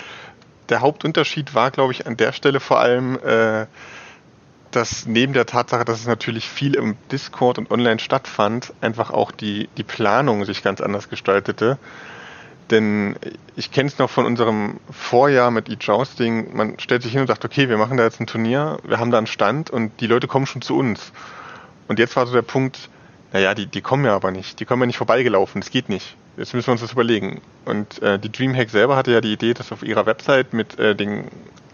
[0.69, 3.67] der Hauptunterschied war, glaube ich, an der Stelle vor allem, äh,
[4.71, 9.31] dass neben der Tatsache, dass es natürlich viel im Discord und online stattfand, einfach auch
[9.31, 11.77] die, die Planung sich ganz anders gestaltete.
[12.69, 13.15] Denn
[13.55, 16.55] ich kenne es noch von unserem Vorjahr mit E-Jousting.
[16.55, 19.09] Man stellt sich hin und sagt, okay, wir machen da jetzt ein Turnier, wir haben
[19.09, 21.13] da einen Stand und die Leute kommen schon zu uns.
[21.87, 22.89] Und jetzt war so der Punkt,
[23.33, 24.59] naja, die, die kommen ja aber nicht.
[24.59, 26.15] Die kommen ja nicht vorbeigelaufen, das geht nicht.
[26.37, 27.41] Jetzt müssen wir uns das überlegen.
[27.65, 30.95] Und äh, die Dreamhack selber hatte ja die Idee, das auf ihrer Website mit äh,
[30.95, 31.25] den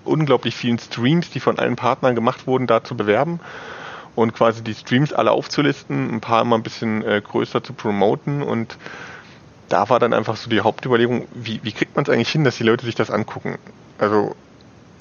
[0.05, 3.39] unglaublich vielen Streams, die von allen Partnern gemacht wurden, da zu bewerben
[4.15, 8.41] und quasi die Streams alle aufzulisten, ein paar immer ein bisschen äh, größer zu promoten
[8.43, 8.77] und
[9.69, 12.57] da war dann einfach so die Hauptüberlegung, wie, wie kriegt man es eigentlich hin, dass
[12.57, 13.57] die Leute sich das angucken?
[13.97, 14.35] Also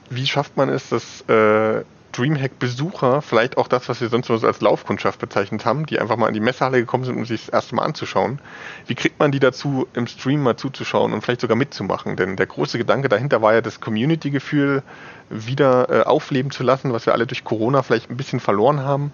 [0.09, 4.61] wie schafft man es, dass äh, Dreamhack-Besucher, vielleicht auch das, was wir sonst so als
[4.61, 7.75] Laufkundschaft bezeichnet haben, die einfach mal in die Messehalle gekommen sind, um sich das erste
[7.75, 8.39] Mal anzuschauen.
[8.87, 12.17] Wie kriegt man die dazu, im Stream mal zuzuschauen und vielleicht sogar mitzumachen?
[12.17, 14.83] Denn der große Gedanke dahinter war ja, das Community-Gefühl
[15.31, 19.13] wieder äh, aufleben zu lassen, was wir alle durch Corona vielleicht ein bisschen verloren haben.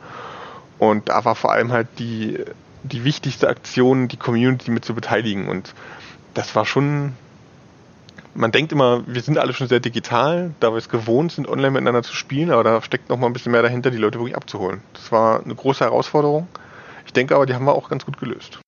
[0.78, 2.44] Und da war vor allem halt die,
[2.82, 5.48] die wichtigste Aktion, die Community mit zu beteiligen.
[5.48, 5.74] Und
[6.34, 7.14] das war schon
[8.38, 11.72] man denkt immer, wir sind alle schon sehr digital, da wir es gewohnt sind, online
[11.72, 14.36] miteinander zu spielen, aber da steckt noch mal ein bisschen mehr dahinter, die Leute wirklich
[14.36, 14.80] abzuholen.
[14.92, 16.46] Das war eine große Herausforderung.
[17.04, 18.60] Ich denke aber, die haben wir auch ganz gut gelöst.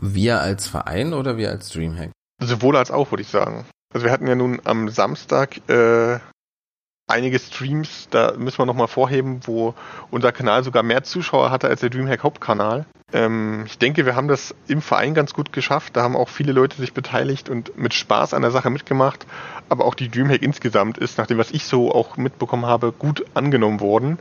[0.00, 2.12] Wir als Verein oder wir als Dreamhack?
[2.42, 3.66] Sowohl als auch, würde ich sagen.
[3.92, 6.18] Also wir hatten ja nun am Samstag äh,
[7.10, 9.74] einige Streams, da müssen wir nochmal vorheben, wo
[10.10, 12.86] unser Kanal sogar mehr Zuschauer hatte als der Dreamhack Hauptkanal.
[13.12, 15.96] Ähm, ich denke, wir haben das im Verein ganz gut geschafft.
[15.96, 19.26] Da haben auch viele Leute sich beteiligt und mit Spaß an der Sache mitgemacht.
[19.68, 23.24] Aber auch die Dreamhack insgesamt ist, nach dem, was ich so auch mitbekommen habe, gut
[23.34, 24.18] angenommen worden.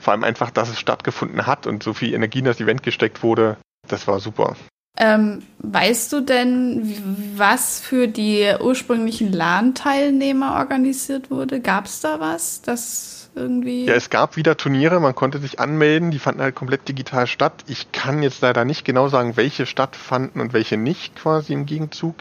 [0.00, 3.22] Vor allem einfach, dass es stattgefunden hat und so viel Energie in das Event gesteckt
[3.22, 3.56] wurde.
[3.88, 4.56] Das war super.
[4.96, 6.94] Ähm, weißt du denn,
[7.36, 11.60] was für die ursprünglichen LAN-Teilnehmer organisiert wurde?
[11.60, 12.62] Gab es da was?
[12.62, 13.86] Das irgendwie.
[13.86, 17.64] Ja, es gab wieder Turniere, man konnte sich anmelden, die fanden halt komplett digital statt.
[17.66, 22.14] Ich kann jetzt leider nicht genau sagen, welche stattfanden und welche nicht quasi im Gegenzug.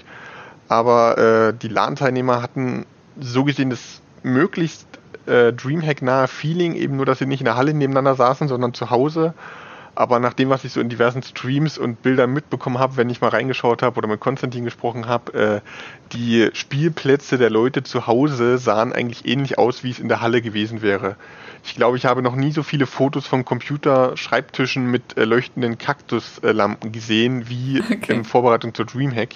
[0.67, 2.87] Aber äh, die LAN-Teilnehmer hatten
[3.19, 4.87] so gesehen das möglichst
[5.27, 8.89] äh, Dreamhack-nahe Feeling, eben nur, dass sie nicht in der Halle nebeneinander saßen, sondern zu
[8.89, 9.35] Hause
[9.95, 13.21] aber nach dem, was ich so in diversen Streams und Bildern mitbekommen habe, wenn ich
[13.21, 15.61] mal reingeschaut habe oder mit Konstantin gesprochen habe, äh,
[16.13, 20.41] die Spielplätze der Leute zu Hause sahen eigentlich ähnlich aus, wie es in der Halle
[20.41, 21.15] gewesen wäre.
[21.63, 26.91] Ich glaube, ich habe noch nie so viele Fotos von Computerschreibtischen mit äh, leuchtenden Kaktuslampen
[26.91, 28.13] gesehen, wie okay.
[28.13, 29.35] in Vorbereitung zur Dreamhack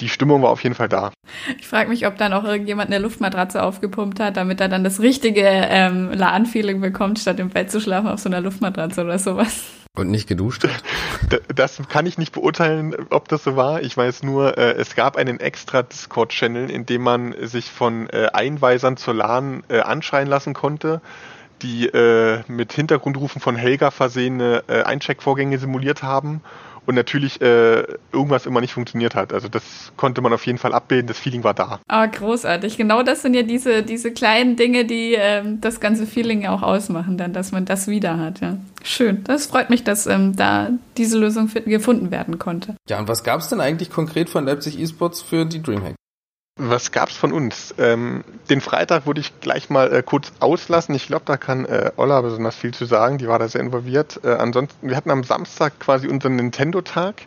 [0.00, 1.12] die Stimmung war auf jeden Fall da.
[1.58, 5.00] Ich frage mich, ob dann auch irgendjemand eine Luftmatratze aufgepumpt hat, damit er dann das
[5.00, 9.81] richtige ähm, LAN-Feeling bekommt, statt im Bett zu schlafen auf so einer Luftmatratze oder sowas.
[9.94, 10.66] Und nicht geduscht?
[11.54, 13.82] Das kann ich nicht beurteilen, ob das so war.
[13.82, 18.28] Ich weiß nur, äh, es gab einen extra Discord-Channel, in dem man sich von äh,
[18.32, 21.02] Einweisern zur LAN äh, anschreien lassen konnte,
[21.60, 21.90] die
[22.48, 26.40] mit Hintergrundrufen von Helga versehene Eincheckvorgänge simuliert haben
[26.86, 29.32] und natürlich äh, irgendwas immer nicht funktioniert hat.
[29.32, 31.80] Also das konnte man auf jeden Fall abbilden, das Feeling war da.
[31.88, 32.76] Ah, großartig.
[32.76, 36.62] Genau das sind ja diese, diese kleinen Dinge, die ähm, das ganze Feeling ja auch
[36.62, 38.40] ausmachen, dann, dass man das wieder hat.
[38.40, 38.56] Ja.
[38.82, 39.22] Schön.
[39.24, 42.74] Das freut mich, dass ähm, da diese Lösung gefunden werden konnte.
[42.88, 45.94] Ja, und was gab es denn eigentlich konkret von Leipzig Esports für die Dreamhack?
[46.56, 47.74] Was gab's von uns?
[47.78, 50.94] Ähm, den Freitag würde ich gleich mal äh, kurz auslassen.
[50.94, 53.16] Ich glaube, da kann äh, Olla besonders viel zu sagen.
[53.16, 54.20] Die war da sehr involviert.
[54.22, 57.22] Äh, ansonsten, wir hatten am Samstag quasi unseren Nintendo-Tag.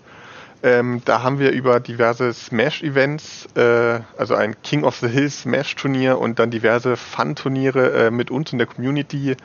[0.65, 6.17] Ähm, da haben wir über diverse Smash-Events, äh, also ein King of the Hill Smash-Turnier
[6.17, 9.37] und dann diverse Fun-Turniere äh, mit uns in der Community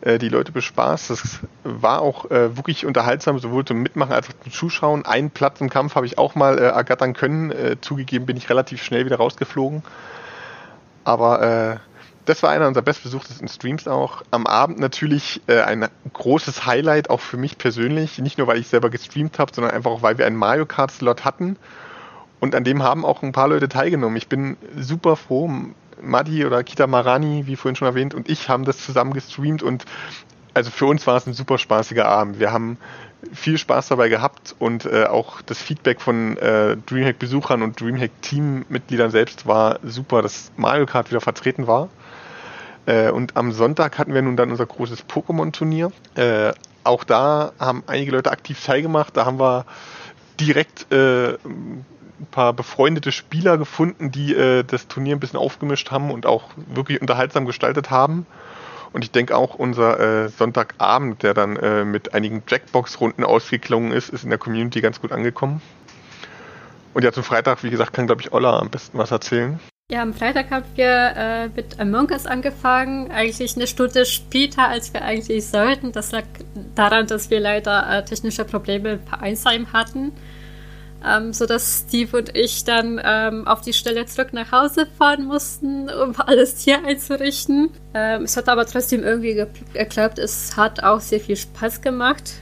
[0.00, 1.10] äh, die Leute bespaßt.
[1.10, 5.06] Das war auch äh, wirklich unterhaltsam, sowohl zum Mitmachen als auch zum Zuschauen.
[5.06, 7.52] Einen Platz im Kampf habe ich auch mal äh, ergattern können.
[7.52, 9.84] Äh, zugegeben bin ich relativ schnell wieder rausgeflogen.
[11.04, 11.78] Aber
[12.24, 14.22] das war einer unserer bestbesuchtesten Streams auch.
[14.30, 18.18] Am Abend natürlich äh, ein großes Highlight, auch für mich persönlich.
[18.18, 21.24] Nicht nur, weil ich selber gestreamt habe, sondern einfach auch, weil wir einen Mario Kart-Slot
[21.24, 21.56] hatten.
[22.40, 24.16] Und an dem haben auch ein paar Leute teilgenommen.
[24.16, 25.50] Ich bin super froh.
[26.00, 29.84] Madi oder Kita Marani, wie vorhin schon erwähnt, und ich haben das zusammen gestreamt und
[30.52, 32.38] also für uns war es ein super spaßiger Abend.
[32.38, 32.78] Wir haben
[33.32, 39.46] viel Spaß dabei gehabt und äh, auch das Feedback von äh, Dreamhack-Besuchern und Dreamhack-Teammitgliedern selbst
[39.46, 41.88] war super, dass Mario Kart wieder vertreten war.
[42.86, 45.92] Äh, und am Sonntag hatten wir nun dann unser großes Pokémon-Turnier.
[46.14, 46.52] Äh,
[46.84, 49.16] auch da haben einige Leute aktiv teilgemacht.
[49.16, 49.64] Da haben wir
[50.38, 51.86] direkt äh, ein
[52.30, 57.00] paar befreundete Spieler gefunden, die äh, das Turnier ein bisschen aufgemischt haben und auch wirklich
[57.00, 58.26] unterhaltsam gestaltet haben.
[58.92, 64.08] Und ich denke auch unser äh, Sonntagabend, der dann äh, mit einigen Jackbox-Runden ausgeklungen ist,
[64.08, 65.60] ist in der Community ganz gut angekommen.
[66.92, 69.58] Und ja, zum Freitag, wie gesagt, kann, glaube ich, Olla am besten was erzählen.
[69.90, 74.92] Ja, am Freitag haben wir äh, mit Among Us angefangen, eigentlich eine Stunde später, als
[74.94, 75.92] wir eigentlich sollten.
[75.92, 76.24] Das lag
[76.74, 80.12] daran, dass wir leider äh, technische Probleme im Vereinsheim hatten
[81.04, 85.90] ähm, sodass Steve und ich dann ähm, auf die Stelle zurück nach Hause fahren mussten,
[85.90, 87.70] um alles hier einzurichten.
[87.92, 89.34] Ähm, es hat aber trotzdem irgendwie
[89.74, 90.18] geklappt.
[90.18, 92.34] Es hat auch sehr viel Spaß gemacht.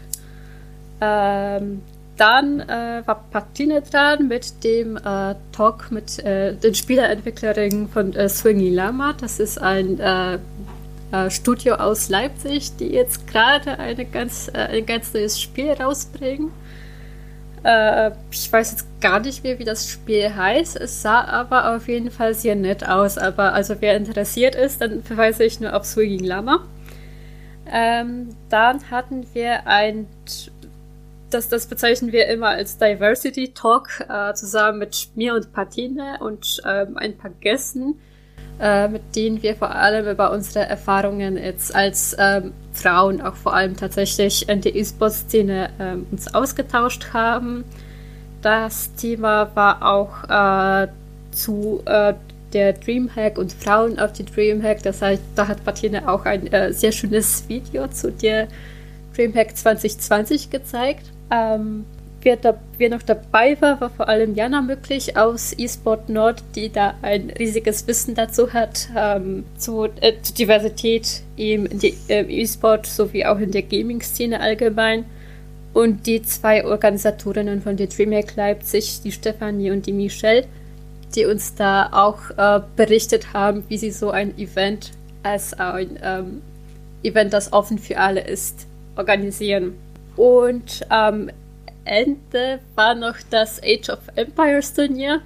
[1.01, 1.83] Ähm,
[2.23, 8.29] dann äh, war Patine dran mit dem äh, Talk mit äh, den Spielerentwicklerinnen von äh,
[8.29, 9.13] Swingy Lama.
[9.21, 10.39] Das ist ein äh,
[11.11, 16.53] äh, Studio aus Leipzig, die jetzt gerade eine ganz, äh, ein ganz neues Spiel rausbringen.
[18.33, 20.75] Ich weiß jetzt gar nicht mehr, wie das Spiel heißt.
[20.81, 23.19] Es sah aber auf jeden Fall sehr nett aus.
[23.19, 26.65] Aber also wer interessiert ist, dann verweise ich nur auf Swinging Lama.
[27.71, 30.09] Ähm, dann hatten wir ein,
[31.33, 36.61] das, das bezeichnen wir immer als Diversity Talk, äh, zusammen mit mir und Patine und
[36.67, 37.97] ähm, ein paar Gästen
[38.61, 43.55] äh, mit denen wir vor allem über unsere Erfahrungen jetzt als ähm, Frauen auch vor
[43.55, 47.65] allem tatsächlich in der E-Sport-Szene ähm, uns ausgetauscht haben.
[48.41, 50.89] Das Thema war auch äh,
[51.33, 52.15] zu äh,
[52.53, 54.83] der Dreamhack und Frauen auf die Dreamhack.
[54.83, 58.49] Das heißt, da hat Martine auch ein äh, sehr schönes Video zu der
[59.17, 61.12] Dreamhack 2020 gezeigt.
[61.33, 61.87] Ähm,
[62.21, 66.71] wer, da, wer noch dabei war, war vor allem Jana möglich aus eSport Nord, die
[66.71, 73.25] da ein riesiges Wissen dazu hat, ähm, zu, äh, zu, Diversität im äh, E-Sport sowie
[73.25, 75.07] auch in der Gaming-Szene allgemein.
[75.73, 80.45] Und die zwei Organisatorinnen von der DreamHack Leipzig, die Stefanie und die Michelle,
[81.15, 84.91] die uns da auch äh, berichtet haben, wie sie so ein Event
[85.23, 86.43] als ein ähm,
[87.03, 88.67] Event, das offen für alle ist,
[88.97, 89.75] organisieren.
[90.17, 91.31] Und am
[91.85, 95.21] Ende war noch das Age of Empires Turnier.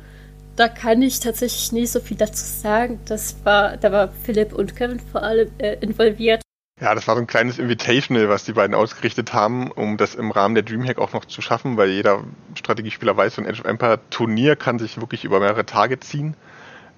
[0.57, 3.01] Da kann ich tatsächlich nicht so viel dazu sagen.
[3.05, 6.41] Das war, da war Philipp und Kevin vor allem äh, involviert.
[6.81, 10.31] Ja, das war so ein kleines Invitational, was die beiden ausgerichtet haben, um das im
[10.31, 12.23] Rahmen der Dreamhack auch noch zu schaffen, weil jeder
[12.55, 16.37] Strategiespieler weiß, so ein Age of Empire Turnier kann sich wirklich über mehrere Tage ziehen.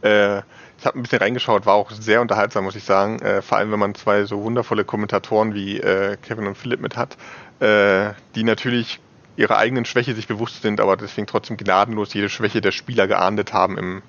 [0.02, 0.38] Äh,
[0.78, 3.20] ich habe ein bisschen reingeschaut, war auch sehr unterhaltsam, muss ich sagen.
[3.20, 6.96] Äh, vor allem, wenn man zwei so wundervolle Kommentatoren wie äh, Kevin und Philipp mit
[6.96, 7.16] hat,
[7.60, 9.00] äh, die natürlich
[9.36, 13.52] ihrer eigenen Schwäche sich bewusst sind, aber deswegen trotzdem gnadenlos jede Schwäche der Spieler geahndet
[13.52, 14.02] haben im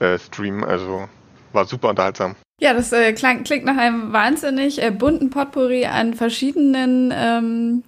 [0.00, 0.62] äh, Stream.
[0.62, 1.08] Also
[1.52, 2.36] war super unterhaltsam.
[2.60, 7.84] Ja, das äh, klang, klingt nach einem wahnsinnig äh, bunten Potpourri an verschiedenen ähm,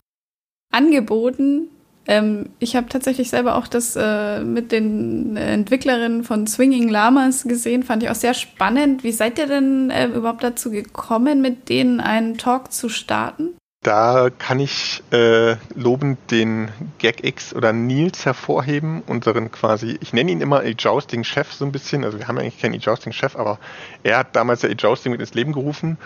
[0.73, 1.69] Angeboten,
[2.09, 7.83] ähm, ich habe tatsächlich selber auch das äh, mit den Entwicklerinnen von Swinging Lamas gesehen,
[7.83, 9.03] fand ich auch sehr spannend.
[9.03, 13.57] Wie seid ihr denn äh, überhaupt dazu gekommen, mit denen einen Talk zu starten?
[13.87, 20.41] Da kann ich äh, lobend den GagX oder Nils hervorheben, unseren quasi, ich nenne ihn
[20.41, 23.61] immer E-Jousting-Chef so ein bisschen, also wir haben eigentlich keinen E-Jousting-Chef, aber
[24.03, 25.99] er hat damals ja E-Jousting mit ins Leben gerufen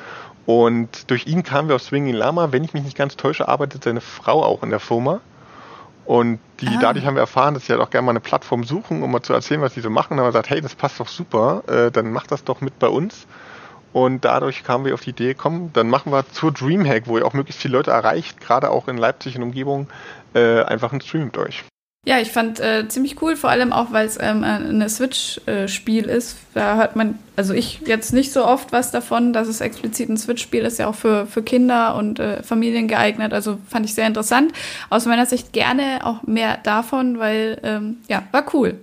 [0.44, 2.52] und durch ihn kamen wir auf Swinging Lama.
[2.52, 5.22] Wenn ich mich nicht ganz täusche, arbeitet seine Frau auch in der Firma
[6.04, 6.78] und die, ah.
[6.82, 9.22] dadurch haben wir erfahren, dass sie halt auch gerne mal eine Plattform suchen, um mal
[9.22, 10.12] zu erzählen, was sie so machen.
[10.12, 12.78] Und haben wir gesagt, hey, das passt doch super, äh, dann mach das doch mit
[12.78, 13.26] bei uns.
[13.92, 17.26] Und dadurch kamen wir auf die Idee, komm, dann machen wir zur Dreamhack, wo ihr
[17.26, 19.88] auch möglichst viele Leute erreicht, gerade auch in Leipzig und Umgebung,
[20.34, 21.64] äh, einfach einen Stream mit euch.
[22.06, 26.16] Ja, ich fand äh, ziemlich cool, vor allem auch, weil es ähm, ein Switch-Spiel äh,
[26.16, 26.38] ist.
[26.54, 30.16] Da hört man, also ich jetzt nicht so oft was davon, dass es explizit ein
[30.16, 33.34] Switch-Spiel ist, ja auch für, für Kinder und äh, Familien geeignet.
[33.34, 34.52] Also fand ich sehr interessant.
[34.88, 38.78] Aus meiner Sicht gerne auch mehr davon, weil ähm, ja, war cool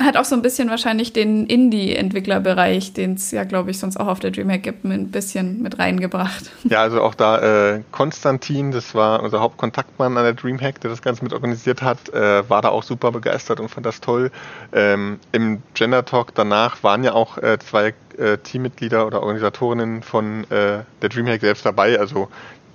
[0.00, 4.08] hat auch so ein bisschen wahrscheinlich den Indie-Entwicklerbereich, den es ja, glaube ich, sonst auch
[4.08, 6.50] auf der Dreamhack gibt, ein bisschen mit reingebracht.
[6.68, 11.00] Ja, also auch da äh, Konstantin, das war unser Hauptkontaktmann an der Dreamhack, der das
[11.00, 14.32] Ganze mit organisiert hat, äh, war da auch super begeistert und fand das toll.
[14.72, 20.44] Ähm, Im Gender Talk danach waren ja auch äh, zwei äh, Teammitglieder oder Organisatorinnen von
[20.50, 22.28] äh, der Dreamhack selbst dabei, also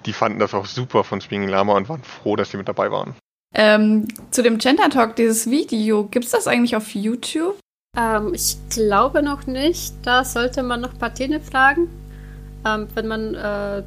[0.06, 2.92] die fanden das auch super von Swinging Lama und waren froh, dass sie mit dabei
[2.92, 3.16] waren.
[3.54, 7.58] Ähm, zu dem Gender Talk, dieses Video, gibt es das eigentlich auf YouTube?
[7.97, 9.93] Ähm, ich glaube noch nicht.
[10.04, 11.89] Da sollte man noch Patine fragen.
[12.66, 13.84] Ähm, wenn man, äh,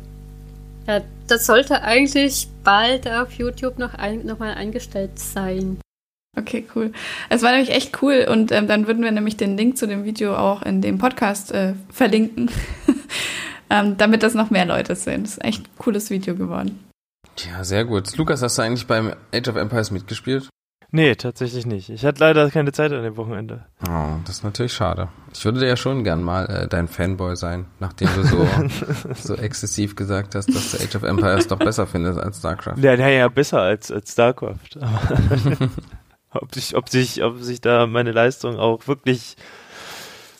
[0.86, 5.78] ja, das sollte eigentlich bald auf YouTube noch, ein, noch mal eingestellt sein.
[6.36, 6.92] Okay, cool.
[7.30, 10.04] Es war nämlich echt cool und ähm, dann würden wir nämlich den Link zu dem
[10.04, 12.50] Video auch in dem Podcast äh, verlinken,
[13.70, 15.22] ähm, damit das noch mehr Leute sehen.
[15.22, 16.83] Das ist echt ein cooles Video geworden.
[17.38, 18.16] Ja, sehr gut.
[18.16, 20.48] Lukas, hast du eigentlich beim Age of Empires mitgespielt?
[20.90, 21.90] Nee, tatsächlich nicht.
[21.90, 23.64] Ich hatte leider keine Zeit an dem Wochenende.
[23.88, 25.08] Oh, das ist natürlich schade.
[25.32, 28.48] Ich würde ja schon gern mal äh, dein Fanboy sein, nachdem du so,
[29.14, 32.76] so exzessiv gesagt hast, dass du Age of Empires doch besser findest als StarCraft.
[32.78, 34.78] Ja, naja, besser als, als StarCraft.
[36.30, 39.36] ob, sich, ob, sich, ob sich da meine Leistung auch wirklich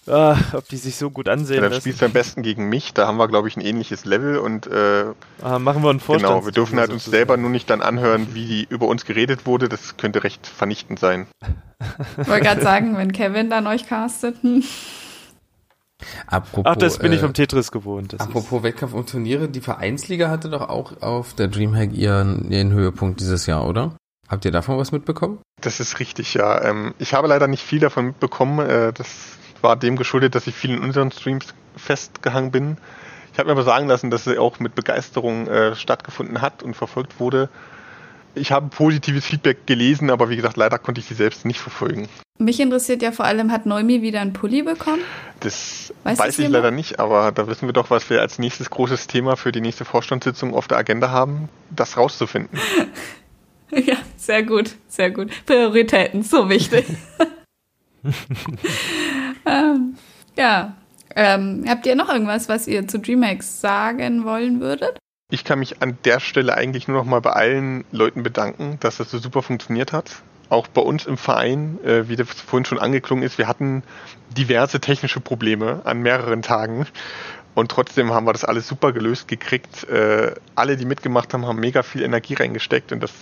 [0.07, 1.57] Ah, ob die sich so gut ansehen.
[1.57, 1.83] Ja, dann lassen.
[1.83, 2.93] spielst du am besten gegen mich.
[2.93, 5.07] Da haben wir, glaube ich, ein ähnliches Level und äh,
[5.43, 6.33] ah, machen wir einen Vorstand.
[6.33, 9.47] Genau, wir dürfen halt uns selber nur nicht dann anhören, wie die über uns geredet
[9.47, 9.69] wurde.
[9.69, 11.27] Das könnte recht vernichtend sein.
[12.21, 14.37] Ich wollte gerade sagen, wenn Kevin dann euch castet.
[14.43, 14.63] Hm.
[16.27, 18.13] Apropos, Ach, das bin ich vom äh, Tetris gewohnt.
[18.13, 22.73] Das apropos Wettkampf und Turniere, die Vereinsliga hatte doch auch auf der Dreamhack ihren, ihren
[22.73, 23.97] Höhepunkt dieses Jahr, oder?
[24.29, 25.39] Habt ihr davon was mitbekommen?
[25.61, 26.63] Das ist richtig, ja.
[26.63, 28.59] Ähm, ich habe leider nicht viel davon mitbekommen.
[28.69, 31.47] Äh, das war dem geschuldet, dass ich viel in unseren Streams
[31.77, 32.77] festgehangen bin.
[33.33, 36.75] Ich habe mir aber sagen lassen, dass sie auch mit Begeisterung äh, stattgefunden hat und
[36.75, 37.49] verfolgt wurde.
[38.37, 42.09] Ich habe positives Feedback gelesen, aber wie gesagt, leider konnte ich sie selbst nicht verfolgen.
[42.39, 45.01] Mich interessiert ja vor allem, hat Neumi wieder einen Pulli bekommen?
[45.41, 48.71] Das weiß, weiß ich leider nicht, aber da wissen wir doch, was wir als nächstes
[48.71, 52.59] großes Thema für die nächste Vorstandssitzung auf der Agenda haben, das rauszufinden.
[53.71, 55.31] ja, sehr gut, sehr gut.
[55.47, 56.87] Prioritäten, so wichtig.
[60.37, 60.75] ja.
[61.17, 64.99] Ähm, habt ihr noch irgendwas, was ihr zu DreamHacks sagen wollen würdet?
[65.31, 68.99] Ich kann mich an der Stelle eigentlich nur noch mal bei allen Leuten bedanken, dass
[68.99, 70.23] das so super funktioniert hat.
[70.49, 73.83] Auch bei uns im Verein, äh, wie das vorhin schon angeklungen ist, wir hatten
[74.37, 76.87] diverse technische Probleme an mehreren Tagen.
[77.55, 79.89] Und trotzdem haben wir das alles super gelöst gekriegt.
[79.89, 83.13] Äh, alle, die mitgemacht haben, haben mega viel Energie reingesteckt und das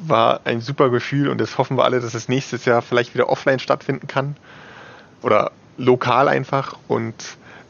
[0.00, 3.28] war ein super Gefühl und das hoffen wir alle, dass es nächstes Jahr vielleicht wieder
[3.28, 4.36] offline stattfinden kann
[5.22, 7.14] oder lokal einfach und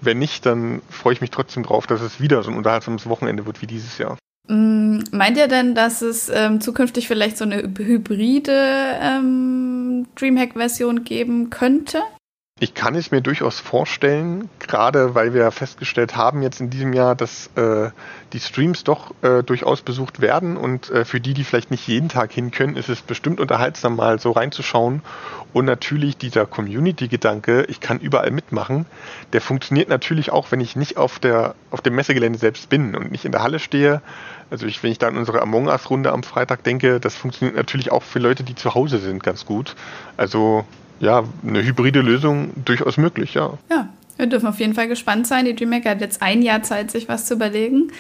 [0.00, 3.46] wenn nicht, dann freue ich mich trotzdem drauf, dass es wieder so ein unterhaltsames Wochenende
[3.46, 4.16] wird wie dieses Jahr.
[4.48, 11.50] Mm, meint ihr denn, dass es ähm, zukünftig vielleicht so eine hybride ähm, Dreamhack-Version geben
[11.50, 12.02] könnte?
[12.61, 17.14] Ich kann es mir durchaus vorstellen, gerade weil wir festgestellt haben jetzt in diesem Jahr,
[17.14, 17.90] dass äh,
[18.32, 22.09] die Streams doch äh, durchaus besucht werden und äh, für die, die vielleicht nicht jeden
[22.09, 25.02] Tag hin können, ist es bestimmt unterhaltsam mal so reinzuschauen.
[25.52, 28.86] Und natürlich dieser Community-Gedanke, ich kann überall mitmachen,
[29.32, 33.12] der funktioniert natürlich auch, wenn ich nicht auf, der, auf dem Messegelände selbst bin und
[33.12, 34.02] nicht in der Halle stehe.
[34.50, 37.92] Also ich, wenn ich da an unsere Among Us-Runde am Freitag denke, das funktioniert natürlich
[37.92, 39.76] auch für Leute, die zu Hause sind, ganz gut.
[40.16, 40.66] Also
[41.01, 43.59] ja, eine hybride Lösung durchaus möglich, ja.
[43.70, 45.44] Ja, wir dürfen auf jeden Fall gespannt sein.
[45.44, 47.92] Die DreamHack hat jetzt ein Jahr Zeit, sich was zu überlegen.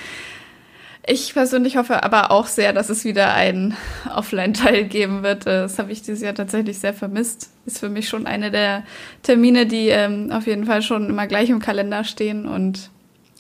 [1.10, 3.74] Ich persönlich hoffe aber auch sehr, dass es wieder einen
[4.14, 5.46] Offline-Teil geben wird.
[5.46, 7.50] Das habe ich dieses Jahr tatsächlich sehr vermisst.
[7.64, 8.84] Ist für mich schon eine der
[9.22, 12.46] Termine, die ähm, auf jeden Fall schon immer gleich im Kalender stehen.
[12.46, 12.90] Und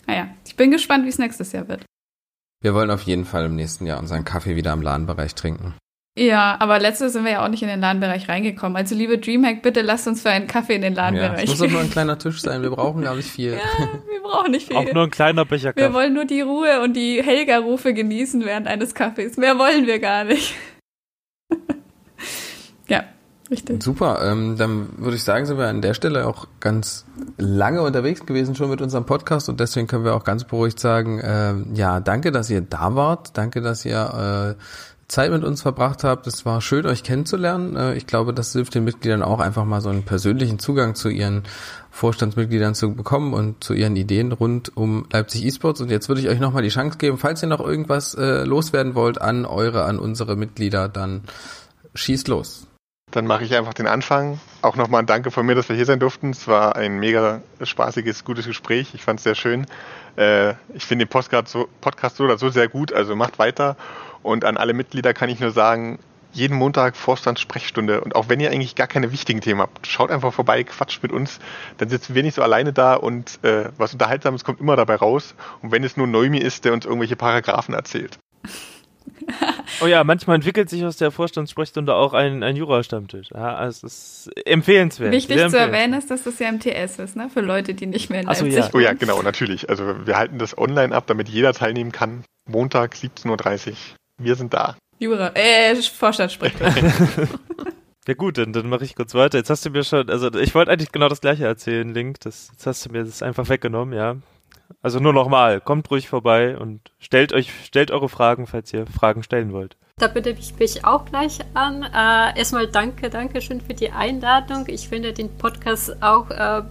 [0.06, 1.84] naja, ich bin gespannt, wie es nächstes Jahr wird.
[2.62, 5.74] Wir wollen auf jeden Fall im nächsten Jahr unseren Kaffee wieder im Ladenbereich trinken.
[6.18, 8.76] Ja, aber letztes sind wir ja auch nicht in den Ladenbereich reingekommen.
[8.76, 11.38] Also liebe Dreamhack, bitte lasst uns für einen Kaffee in den Ladenbereich.
[11.38, 12.62] Ja, es muss doch nur ein kleiner Tisch sein.
[12.62, 13.52] Wir brauchen gar nicht viel.
[13.78, 14.76] Ja, wir brauchen nicht viel.
[14.76, 15.88] Auch nur ein kleiner Becher Kaffee.
[15.88, 19.36] Wir wollen nur die Ruhe und die Helga-Rufe genießen während eines Kaffees.
[19.36, 20.54] Mehr wollen wir gar nicht.
[22.88, 23.04] ja,
[23.50, 23.82] richtig.
[23.82, 24.20] Super.
[24.24, 27.06] Ähm, dann würde ich sagen, sind wir an der Stelle auch ganz
[27.36, 31.20] lange unterwegs gewesen schon mit unserem Podcast und deswegen können wir auch ganz beruhigt sagen,
[31.20, 33.36] äh, ja, danke, dass ihr da wart.
[33.36, 34.62] Danke, dass ihr äh,
[35.08, 36.26] Zeit mit uns verbracht habt.
[36.26, 37.76] Es war schön, euch kennenzulernen.
[37.76, 41.08] Äh, ich glaube, das hilft den Mitgliedern auch einfach mal so einen persönlichen Zugang zu
[41.08, 41.44] ihren
[41.90, 45.80] Vorstandsmitgliedern zu bekommen und zu ihren Ideen rund um Leipzig eSports.
[45.80, 48.94] Und jetzt würde ich euch nochmal die Chance geben, falls ihr noch irgendwas äh, loswerden
[48.94, 51.22] wollt an eure, an unsere Mitglieder, dann
[51.94, 52.66] schießt los.
[53.10, 54.38] Dann mache ich einfach den Anfang.
[54.60, 56.30] Auch nochmal ein Danke von mir, dass wir hier sein durften.
[56.30, 58.92] Es war ein mega spaßiges, gutes Gespräch.
[58.92, 59.66] Ich fand es sehr schön.
[60.16, 63.76] Äh, ich finde den Podcast so, Podcast so oder so sehr gut, also macht weiter.
[64.22, 65.98] Und an alle Mitglieder kann ich nur sagen,
[66.32, 68.00] jeden Montag Vorstandssprechstunde.
[68.00, 71.12] Und auch wenn ihr eigentlich gar keine wichtigen Themen habt, schaut einfach vorbei, quatscht mit
[71.12, 71.38] uns.
[71.78, 75.34] Dann sitzen wir nicht so alleine da und äh, was Unterhaltsames kommt immer dabei raus.
[75.62, 78.18] Und wenn es nur Neumi ist, der uns irgendwelche Paragraphen erzählt.
[79.80, 83.30] oh ja, manchmal entwickelt sich aus der Vorstandssprechstunde auch ein, ein Jura-Stammtisch.
[83.32, 85.12] Ja, also es ist empfehlenswert.
[85.12, 87.30] Wichtig zu erwähnen ist, dass das ja im TS ist, ne?
[87.32, 88.70] Für Leute, die nicht mehr in Leipzig so, ja.
[88.72, 89.68] Oh ja, genau, natürlich.
[89.68, 92.24] Also wir halten das online ab, damit jeder teilnehmen kann.
[92.46, 93.76] Montag 17.30 Uhr.
[94.18, 94.76] Wir sind da.
[94.98, 96.56] Jura, äh, Vorstand spricht.
[98.08, 99.38] ja gut, dann, dann mache ich kurz weiter.
[99.38, 102.20] Jetzt hast du mir schon, also ich wollte eigentlich genau das gleiche erzählen, Link.
[102.20, 104.16] Das, jetzt hast du mir das einfach weggenommen, ja.
[104.82, 109.22] Also nur nochmal, kommt ruhig vorbei und stellt euch, stellt eure Fragen, falls ihr Fragen
[109.22, 109.76] stellen wollt.
[109.96, 111.82] Da bitte ich mich auch gleich an.
[111.82, 114.64] Äh, erstmal danke, danke schön für die Einladung.
[114.68, 116.62] Ich finde den Podcast auch äh,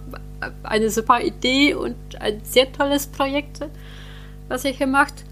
[0.62, 3.60] eine super Idee und ein sehr tolles Projekt,
[4.48, 5.24] was ihr hier macht.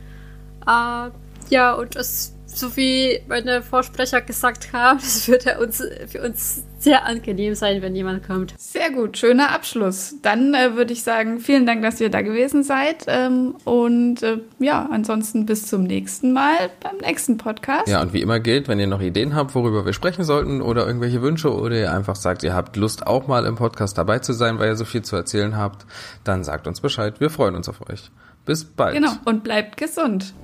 [0.66, 1.10] Äh,
[1.50, 6.64] ja, und es, so wie meine Vorsprecher gesagt haben, es wird ja uns, für uns
[6.78, 8.54] sehr angenehm sein, wenn jemand kommt.
[8.58, 10.16] Sehr gut, schöner Abschluss.
[10.22, 13.06] Dann äh, würde ich sagen, vielen Dank, dass ihr da gewesen seid.
[13.08, 17.88] Ähm, und äh, ja, ansonsten bis zum nächsten Mal beim nächsten Podcast.
[17.88, 20.86] Ja, und wie immer gilt, wenn ihr noch Ideen habt, worüber wir sprechen sollten oder
[20.86, 24.32] irgendwelche Wünsche oder ihr einfach sagt, ihr habt Lust auch mal im Podcast dabei zu
[24.32, 25.86] sein, weil ihr so viel zu erzählen habt,
[26.24, 27.20] dann sagt uns Bescheid.
[27.20, 28.10] Wir freuen uns auf euch.
[28.44, 28.94] Bis bald.
[28.94, 30.34] Genau, und bleibt gesund.